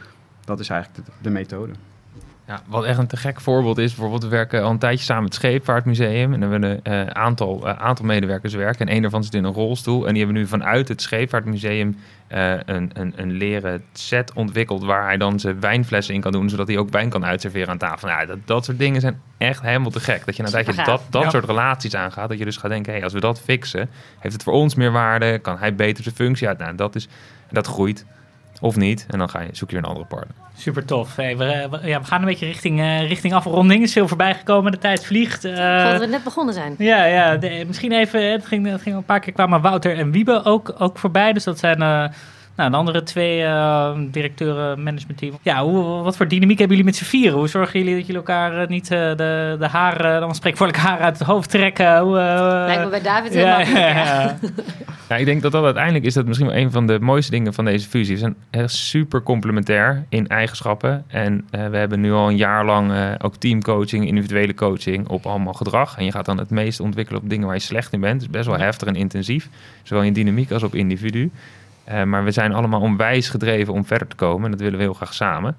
[0.45, 1.73] Dat is eigenlijk de, de methode.
[2.51, 5.23] Ja, wat echt een te gek voorbeeld is, bijvoorbeeld we werken al een tijdje samen
[5.23, 6.33] met het Scheepvaartmuseum.
[6.33, 8.87] En dan hebben we een eh, aantal, eh, aantal medewerkers werken.
[8.87, 10.07] En een daarvan zit in een rolstoel.
[10.07, 11.97] En die hebben nu vanuit het Scheepvaartmuseum
[12.27, 16.49] eh, een, een, een leren set ontwikkeld waar hij dan zijn wijnflessen in kan doen,
[16.49, 18.07] zodat hij ook wijn kan uitserveren aan tafel.
[18.07, 20.25] Nou, dat, dat soort dingen zijn echt helemaal te gek.
[20.25, 21.01] Dat je na een tijdje Supergaaf.
[21.01, 21.29] dat, dat Ja.
[21.29, 22.29] soort relaties aangaat.
[22.29, 23.89] Dat je dus gaat denken, hey, als we dat fixen,
[24.19, 25.39] heeft het voor ons meer waarde?
[25.39, 26.57] Kan hij beter zijn functie uit?
[26.57, 27.07] Nou, dat, is,
[27.51, 28.05] dat groeit.
[28.63, 29.05] Of niet.
[29.09, 30.35] En dan ga je, zoek je een andere partner.
[30.57, 31.15] Super tof.
[31.15, 33.83] Hey, we, eh, we- ja, we gaan een beetje richting, eh, richting afronding.
[33.83, 34.71] Is veel voorbij gekomen.
[34.71, 35.45] De tijd vliegt.
[35.45, 36.75] Eh, Ik vond dat we net begonnen zijn.
[36.77, 38.31] ja, ja de- misschien even.
[38.31, 41.33] Het ging, het ging een paar keer kwamen Wouter en Wiebe ook, ook voorbij.
[41.33, 42.05] Dus dat zijn eh,
[42.61, 45.37] nou, de andere twee eh, directeuren, managementteam.
[45.41, 47.37] Ja, hoe, wat voor dynamiek hebben jullie met z'n vieren?
[47.37, 50.57] Hoe zorgen jullie dat jullie elkaar eh, niet eh, de, de haren, dan spreek ik
[50.57, 51.99] voor haar uit het hoofd trekken?
[51.99, 53.79] Hoe, eh, Lijkt me bij David heel ja, makkelijk.
[53.79, 54.21] ja, ja.
[54.21, 54.35] ja.
[55.11, 57.53] Ja, ik denk dat dat uiteindelijk is dat misschien wel een van de mooiste dingen
[57.53, 58.13] van deze fusie.
[58.13, 61.03] We zijn echt super complementair in eigenschappen.
[61.07, 65.25] En eh, we hebben nu al een jaar lang eh, ook teamcoaching, individuele coaching op
[65.25, 65.97] allemaal gedrag.
[65.97, 68.19] En je gaat dan het meest ontwikkelen op dingen waar je slecht in bent.
[68.19, 69.49] Dus best wel heftig en intensief.
[69.83, 71.31] Zowel in dynamiek als op individu.
[71.83, 74.45] Eh, maar we zijn allemaal onwijs gedreven om verder te komen.
[74.45, 75.55] En dat willen we heel graag samen.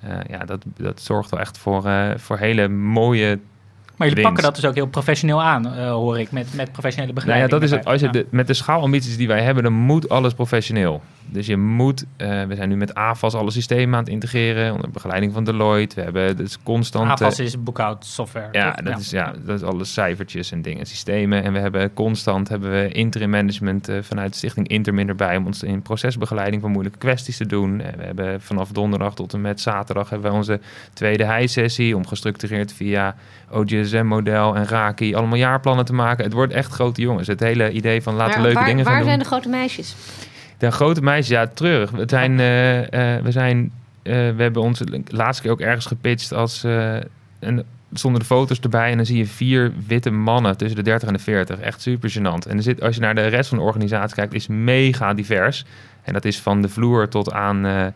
[0.00, 3.38] Eh, ja, dat, dat zorgt wel echt voor, eh, voor hele mooie
[4.00, 4.40] Maar jullie Winst.
[4.40, 7.32] pakken dat dus ook heel professioneel aan, eh, hoor ik, met, met professionele Nou ja,
[7.32, 7.50] begeleiding.
[7.50, 7.84] dat is het.
[7.84, 11.02] Als je de, met de schaalambities die wij hebben, dan moet alles professioneel.
[11.32, 14.90] Dus je moet, eh, we zijn nu met AFAS alle systemen aan het integreren, onder
[14.90, 15.94] begeleiding van Deloitte.
[15.94, 17.10] We hebben dus constant...
[17.10, 18.48] AFAS is boekhoudsoftware.
[18.52, 18.84] Ja, toch?
[18.84, 21.42] dat, Is, ja, dat is alle cijfertjes en dingen, systemen.
[21.42, 25.46] En we hebben constant hebben we interim management eh, vanuit de Stichting Intermin erbij om
[25.46, 27.80] ons in procesbegeleiding van moeilijke kwesties te doen.
[27.80, 30.60] En we hebben vanaf donderdag tot en met zaterdag hebben we onze
[30.92, 33.16] tweede high-sessie om gestructureerd via
[33.94, 36.24] OGSM-model en Raki allemaal jaarplannen te maken.
[36.24, 37.26] Het wordt echt grote jongens.
[37.26, 39.08] Het hele idee van laten Maar leuke waar, dingen gaan waar doen.
[39.08, 39.94] zijn de grote meisjes?
[40.58, 41.90] De grote meisjes, ja, terug.
[41.90, 43.72] We zijn, eh, eh, we zijn,
[44.02, 46.62] eh, we hebben ons laatste keer ook ergens gepitcht als
[47.38, 51.08] een, zonder de foto's erbij en dan zie je vier witte mannen tussen de 30
[51.08, 51.60] en de 40.
[51.60, 52.48] Echt super gênant.
[52.48, 55.64] En er zit, als je naar de rest van de organisatie kijkt, is mega divers.
[56.02, 57.92] En dat is van de vloer tot aan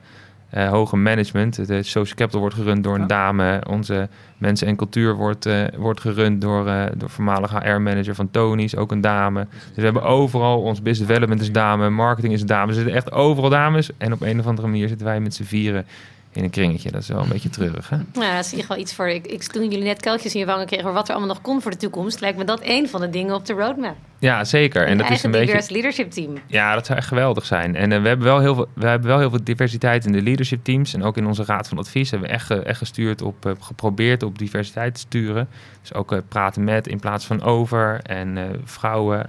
[0.54, 1.66] eh, eh, hoger management.
[1.66, 3.06] De social capital wordt gerund door een Ja.
[3.06, 3.62] dame.
[3.68, 8.76] Onze mensen en cultuur wordt, eh, wordt gerund door, eh door voormalig HR-manager van Tony's,
[8.76, 9.46] ook een dame.
[9.50, 12.68] Dus we hebben overal, ons business development is dame, marketing is dame.
[12.68, 13.90] Er zitten echt overal dames.
[13.98, 15.86] En op een of andere manier zitten wij met z'n vieren
[16.32, 16.90] in een kringetje.
[16.90, 17.96] Dat is wel een beetje treurig, hè?
[18.12, 19.08] Nou, dat zie je wel iets voor.
[19.08, 21.62] Ik, ik, toen jullie net kuiltjes in je wangen kregen wat er allemaal nog kon
[21.62, 23.96] voor de toekomst, lijkt me dat één van de dingen op de roadmap.
[24.24, 24.86] Ja, zeker.
[24.86, 25.46] En dat is een beetje...
[25.46, 26.34] divers leadership team.
[26.46, 27.76] Ja, dat zou echt geweldig zijn.
[27.76, 30.22] En eh, we, hebben wel heel veel, we hebben wel heel veel diversiteit in de
[30.22, 30.94] leadership teams.
[30.94, 34.22] En ook in onze raad van advies hebben we echt, echt gestuurd op, eh, geprobeerd
[34.22, 35.48] op diversiteit te sturen.
[35.80, 38.00] Dus ook eh, praten met in plaats van over.
[38.02, 39.26] En vrouwen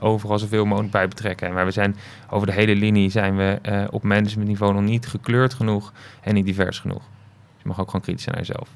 [0.00, 1.52] overal zoveel mogelijk bij betrekken.
[1.52, 1.96] Maar we zijn
[2.30, 3.58] over de hele linie zijn we
[3.90, 7.02] op managementniveau nog niet gekleurd genoeg en niet divers genoeg.
[7.02, 8.68] Dus je mag ook gewoon kritisch zijn naar jezelf.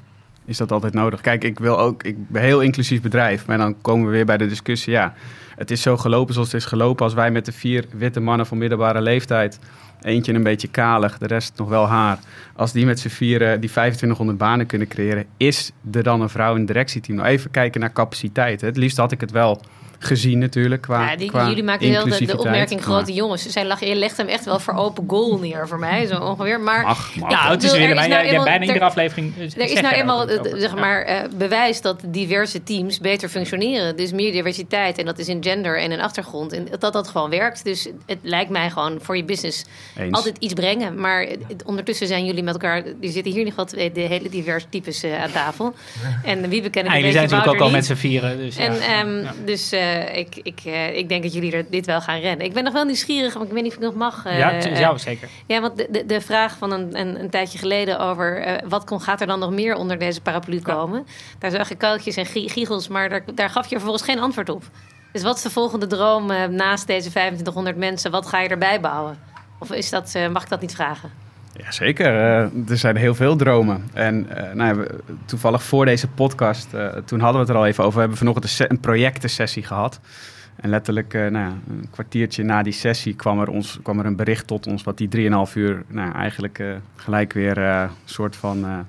[0.45, 1.21] Is dat altijd nodig?
[1.21, 4.37] Kijk, ik wil ook, ik ben heel inclusief bedrijf, maar dan komen we weer bij
[4.37, 4.93] de discussie.
[4.93, 5.13] Ja,
[5.55, 7.05] het is zo gelopen zoals het is gelopen.
[7.05, 9.59] Als wij met de vier witte mannen van middelbare leeftijd,
[10.01, 12.19] eentje een beetje kalig, de rest nog wel haar.
[12.55, 16.51] Als die met z'n vieren die 2500 banen kunnen creëren, is er dan een vrouw
[16.51, 17.17] in het directieteam?
[17.17, 18.61] Nou, even kijken naar capaciteit.
[18.61, 19.61] Het liefst had ik het wel
[20.03, 23.47] gezien natuurlijk qua, ja, die, qua jullie maken heel de, opmerking Maar- grote jongens.
[23.49, 26.59] Zij lag, je legt hem echt wel voor open goal neer voor mij, zo ongeveer.
[26.59, 27.15] Maar mag.
[27.15, 29.33] Nou, het is weer, er nou jij bijna er- iedere aflevering.
[29.37, 33.95] eh, Er is nou eenmaal zeg maar, eh, bewijs dat diverse teams beter functioneren.
[33.95, 36.53] Dus meer diversiteit en dat is in gender en in achtergrond.
[36.53, 37.63] En dat dat gewoon werkt.
[37.63, 39.65] Dus het lijkt mij gewoon voor je business
[39.97, 40.15] Eens.
[40.15, 40.99] altijd iets brengen.
[40.99, 42.77] Maar het- ondertussen zijn jullie met elkaar...
[42.77, 45.73] Er zitten hier nog wat de hele diverse types eh, aan tafel.
[46.23, 48.37] En wie bekennen Ja, jullie zijn natuurlijk ook al met z'n vieren.
[48.37, 48.79] Dus, en, ja.
[48.79, 49.33] ehm, Ja.
[49.45, 52.45] Dus eh, ik, ik, eh, ik denk dat jullie er dit wel gaan rennen.
[52.45, 54.25] Ik ben nog wel nieuwsgierig, maar ik weet niet of ik nog mag.
[54.25, 55.29] eh, ja, eh, ja, zeker.
[55.47, 59.01] ja, want de, de, de vraag van een, een, een tijdje geleden over wat kon,
[59.01, 61.07] gaat er dan nog meer onder deze paraplu komen?
[61.39, 64.49] Daar zag ik kuiltjes en gie- giegels, maar daar, daar gaf je vervolgens geen antwoord
[64.49, 64.63] op.
[65.11, 66.25] Dus wat is de volgende droom
[66.55, 68.11] naast deze 2500 mensen?
[68.11, 69.19] Wat ga je erbij bouwen?
[69.59, 71.11] Of is dat, mag ik dat niet vragen?
[71.53, 73.83] Jazeker, eh er zijn heel veel dromen.
[73.93, 74.87] En eh, nou ja,
[75.25, 77.93] toevallig voor deze podcast, eh, toen hadden we het er al even over.
[77.93, 79.99] We hebben vanochtend een, een projectensessie gehad.
[80.55, 84.15] En letterlijk nou ja, een kwartiertje na die sessie kwam er, ons, kwam er een
[84.15, 84.83] bericht tot ons...
[84.83, 85.09] wat die
[85.47, 86.63] 3,5 uur nou, eigenlijk
[86.95, 88.85] gelijk weer een soort van...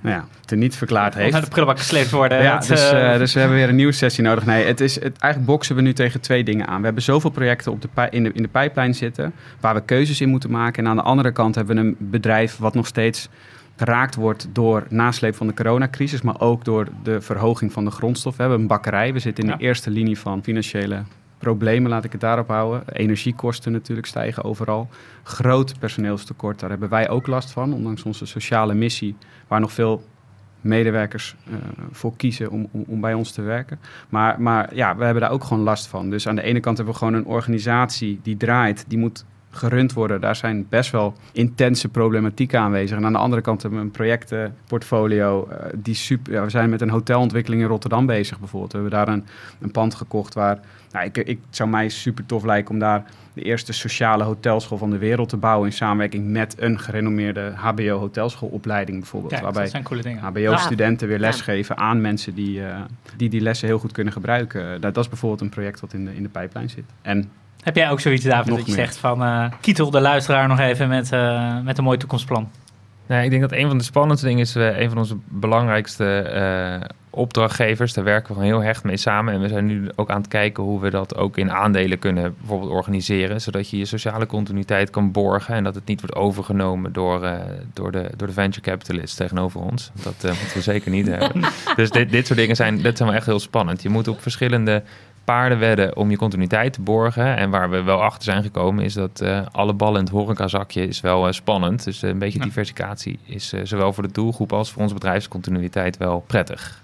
[0.00, 1.32] nou ja, teniet verklaard heeft.
[1.32, 2.42] naar de prullenbak gesleept worden.
[2.42, 4.46] Ja, Het, dus, eh, eh, dus we hebben weer een nieuwe sessie nodig.
[4.46, 6.78] Nee, het is, het, eigenlijk boksen we nu tegen twee dingen aan.
[6.78, 9.32] We hebben zoveel projecten op de, in, de, in de pijplijn zitten...
[9.60, 10.84] waar we keuzes in moeten maken.
[10.84, 12.56] En aan de andere kant hebben we een bedrijf...
[12.56, 13.28] wat nog steeds
[13.76, 16.22] geraakt wordt door nasleep van de coronacrisis...
[16.22, 18.36] maar ook door de verhoging van de grondstof.
[18.36, 19.12] We hebben een bakkerij.
[19.12, 19.56] We zitten in Ja.
[19.56, 21.02] de eerste linie van financiële
[21.38, 22.82] problemen, laat ik het daarop houden.
[22.92, 24.88] Energiekosten natuurlijk stijgen overal.
[25.22, 27.72] Groot personeelstekort, daar hebben wij ook last van...
[27.72, 29.16] ondanks onze sociale missie...
[29.48, 30.02] waar nog veel
[30.60, 31.54] medewerkers eh,
[31.90, 33.80] voor kiezen om, om, om bij ons te werken.
[34.08, 36.10] Maar, maar ja, we hebben daar ook gewoon last van.
[36.10, 39.92] Dus aan de ene kant hebben we gewoon een organisatie die draait, die moet gerund
[39.92, 40.20] worden.
[40.20, 42.96] Daar zijn best wel intense problematieken aanwezig.
[42.96, 46.32] En aan de andere kant hebben we een projectenportfolio eh, die super...
[46.32, 48.72] Ja, we zijn met een hotelontwikkeling in Rotterdam bezig bijvoorbeeld.
[48.72, 49.24] We hebben daar een,
[49.60, 50.60] een pand gekocht waar...
[50.92, 54.78] Nou, ik, ik het zou mij super tof lijken om daar de eerste sociale hotelschool
[54.78, 55.68] van de wereld te bouwen...
[55.68, 59.32] in samenwerking met een gerenommeerde hbo-hotelschoolopleiding bijvoorbeeld.
[59.32, 60.22] kijk, waarbij dat zijn coole dingen.
[60.22, 61.26] HBO-studenten weer Ja.
[61.26, 62.80] lesgeven aan mensen die, eh,
[63.16, 64.80] die die lessen heel goed kunnen gebruiken.
[64.80, 66.84] Dat, dat is bijvoorbeeld een project wat in de, in de pijplijn zit.
[67.02, 67.30] En
[67.62, 68.84] Heb jij ook zoiets, David, Nog dat je meer.
[68.84, 69.22] zegt van...
[69.22, 72.48] eh kietel de luisteraar nog even met, eh, met een mooi toekomstplan?
[73.06, 76.20] Nee, ik denk dat een van de spannendste dingen is, eh, een van onze belangrijkste
[76.20, 77.92] eh, opdrachtgevers.
[77.92, 79.34] Daar werken we gewoon heel hecht mee samen.
[79.34, 82.34] En we zijn nu ook aan het kijken hoe we dat ook in aandelen kunnen
[82.38, 83.40] bijvoorbeeld organiseren.
[83.40, 85.54] Zodat je je sociale continuïteit kan borgen.
[85.54, 87.40] En dat het niet wordt overgenomen door, eh,
[87.72, 89.90] door, de, door de venture capitalist tegenover ons.
[90.02, 91.42] Dat moeten we zeker niet hebben.
[91.76, 93.82] Dus dit, dit soort dingen zijn, dat zijn wel echt heel spannend.
[93.82, 94.82] Je moet op verschillende
[95.28, 97.36] paarden wedden om je continuïteit te borgen.
[97.36, 100.86] En waar we wel achter zijn gekomen is dat eh, alle ballen in het horecazakje
[100.88, 101.84] is wel eh, spannend.
[101.84, 102.44] Dus eh, een beetje Ja.
[102.44, 106.80] diversificatie is zowel voor de doelgroep als voor onze bedrijfscontinuïteit wel prettig.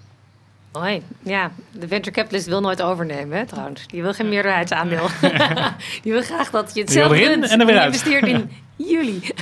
[0.79, 1.01] Hoi.
[1.23, 3.87] Ja, de venture capitalist wil nooit overnemen, hè, trouwens.
[3.87, 5.07] Die wil geen meerderheidsaandeel.
[6.03, 7.85] die wil graag dat je het zelf en er weer uit.
[7.85, 8.51] investeert in
[8.93, 9.33] jullie.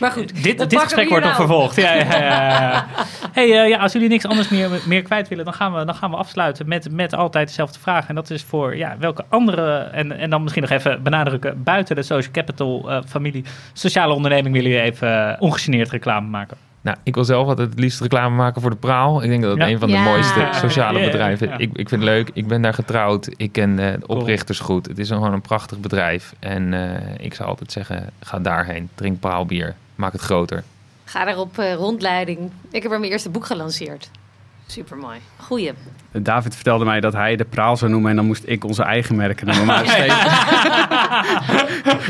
[0.00, 1.46] maar goed, Dit, dit gesprek wordt nog nou.
[1.46, 1.76] vervolgd.
[1.76, 2.86] Ja, ja, ja, ja.
[3.32, 5.94] Hey, eh, ja, als jullie niks anders meer, meer kwijt willen, dan gaan we, dan
[5.94, 8.08] gaan we afsluiten met, met altijd dezelfde vraag.
[8.08, 11.96] En dat is voor ja, welke andere, en, en dan misschien nog even benadrukken, buiten
[11.96, 16.56] de social capital eh, familie, sociale onderneming willen jullie even eh, ongegeneerd reclame maken?
[16.82, 19.22] Nou, ik wil zelf altijd het liefst reclame maken voor de Praal.
[19.22, 19.68] Ik denk dat het Ja.
[19.68, 20.02] een van de Ja.
[20.02, 21.52] mooiste sociale Ja, bedrijven is.
[21.52, 21.58] ja.
[21.58, 22.30] Ik, ik vind het leuk.
[22.32, 23.28] Ik ben daar getrouwd.
[23.36, 24.86] Ik ken eh, de oprichters goed.
[24.86, 26.34] Het is een- gewoon een prachtig bedrijf.
[26.38, 28.88] En eh, ik zou altijd zeggen, ga daarheen.
[28.94, 29.74] Drink Praalbier.
[29.94, 30.64] Maak het groter.
[31.04, 32.38] Ga daar op eh, rondleiding.
[32.70, 34.10] Ik heb er mijn eerste boek gelanceerd.
[34.72, 35.18] Super mooi.
[35.36, 35.72] Goeie.
[36.12, 39.16] David vertelde mij dat hij de praal zou noemen en dan moest ik onze eigen
[39.16, 39.66] merken noemen.
[39.66, 40.16] Maar Steven-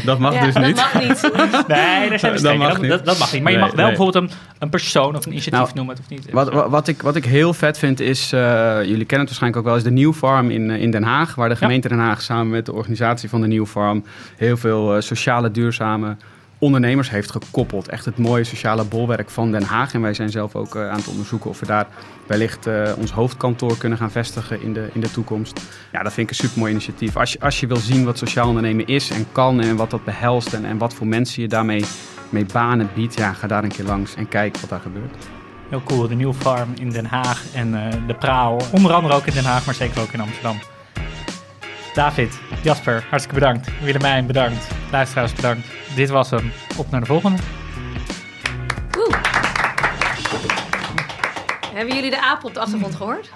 [0.10, 0.76] dat mag ja, dus dat niet.
[0.76, 1.22] mag niet.
[1.68, 2.90] Nee, daar zijn we Dat mag Dat, niet.
[2.90, 3.42] dat, dat mag niet.
[3.42, 3.96] Maar je mag wel nee.
[3.96, 5.96] bijvoorbeeld een, een persoon of een initiatief Nou, noemen.
[5.96, 6.30] Hoeft niet.
[6.30, 8.40] Wat, wat, wat ik, wat ik heel vet vind is, eh,
[8.82, 11.34] jullie kennen het waarschijnlijk ook wel, is de New Farm in, eh, in Den Haag.
[11.34, 14.04] Waar de gemeente Den Haag samen met de organisatie van de New Farm
[14.36, 16.16] heel veel eh, sociale, duurzame
[16.62, 17.88] ondernemers heeft gekoppeld.
[17.88, 19.94] Echt het mooie sociale bolwerk van Den Haag.
[19.94, 21.86] En wij zijn zelf ook eh, aan het onderzoeken of we daar
[22.26, 25.60] wellicht eh, ons hoofdkantoor kunnen gaan vestigen in de, in de toekomst.
[25.92, 27.16] Ja, dat vind ik een super mooi initiatief.
[27.16, 30.04] Als je, als je wil zien wat sociaal ondernemen is en kan en wat dat
[30.04, 31.84] behelst en, en wat voor mensen je daarmee
[32.28, 35.16] mee banen biedt, ja, ga daar een keer langs en kijk wat daar gebeurt.
[35.68, 38.60] Heel cool, de New Farm in Den Haag en eh, de Praal.
[38.72, 40.56] Onder andere ook in Den Haag, maar zeker ook in Amsterdam.
[41.94, 43.68] David, Jasper, hartstikke bedankt.
[43.82, 44.68] Willemijn, bedankt.
[44.90, 45.66] Luisteraars, bedankt.
[45.94, 46.52] Dit was hem.
[46.76, 47.38] Op naar de volgende.
[51.74, 53.30] Hebben jullie de apen op de achtergrond gehoord?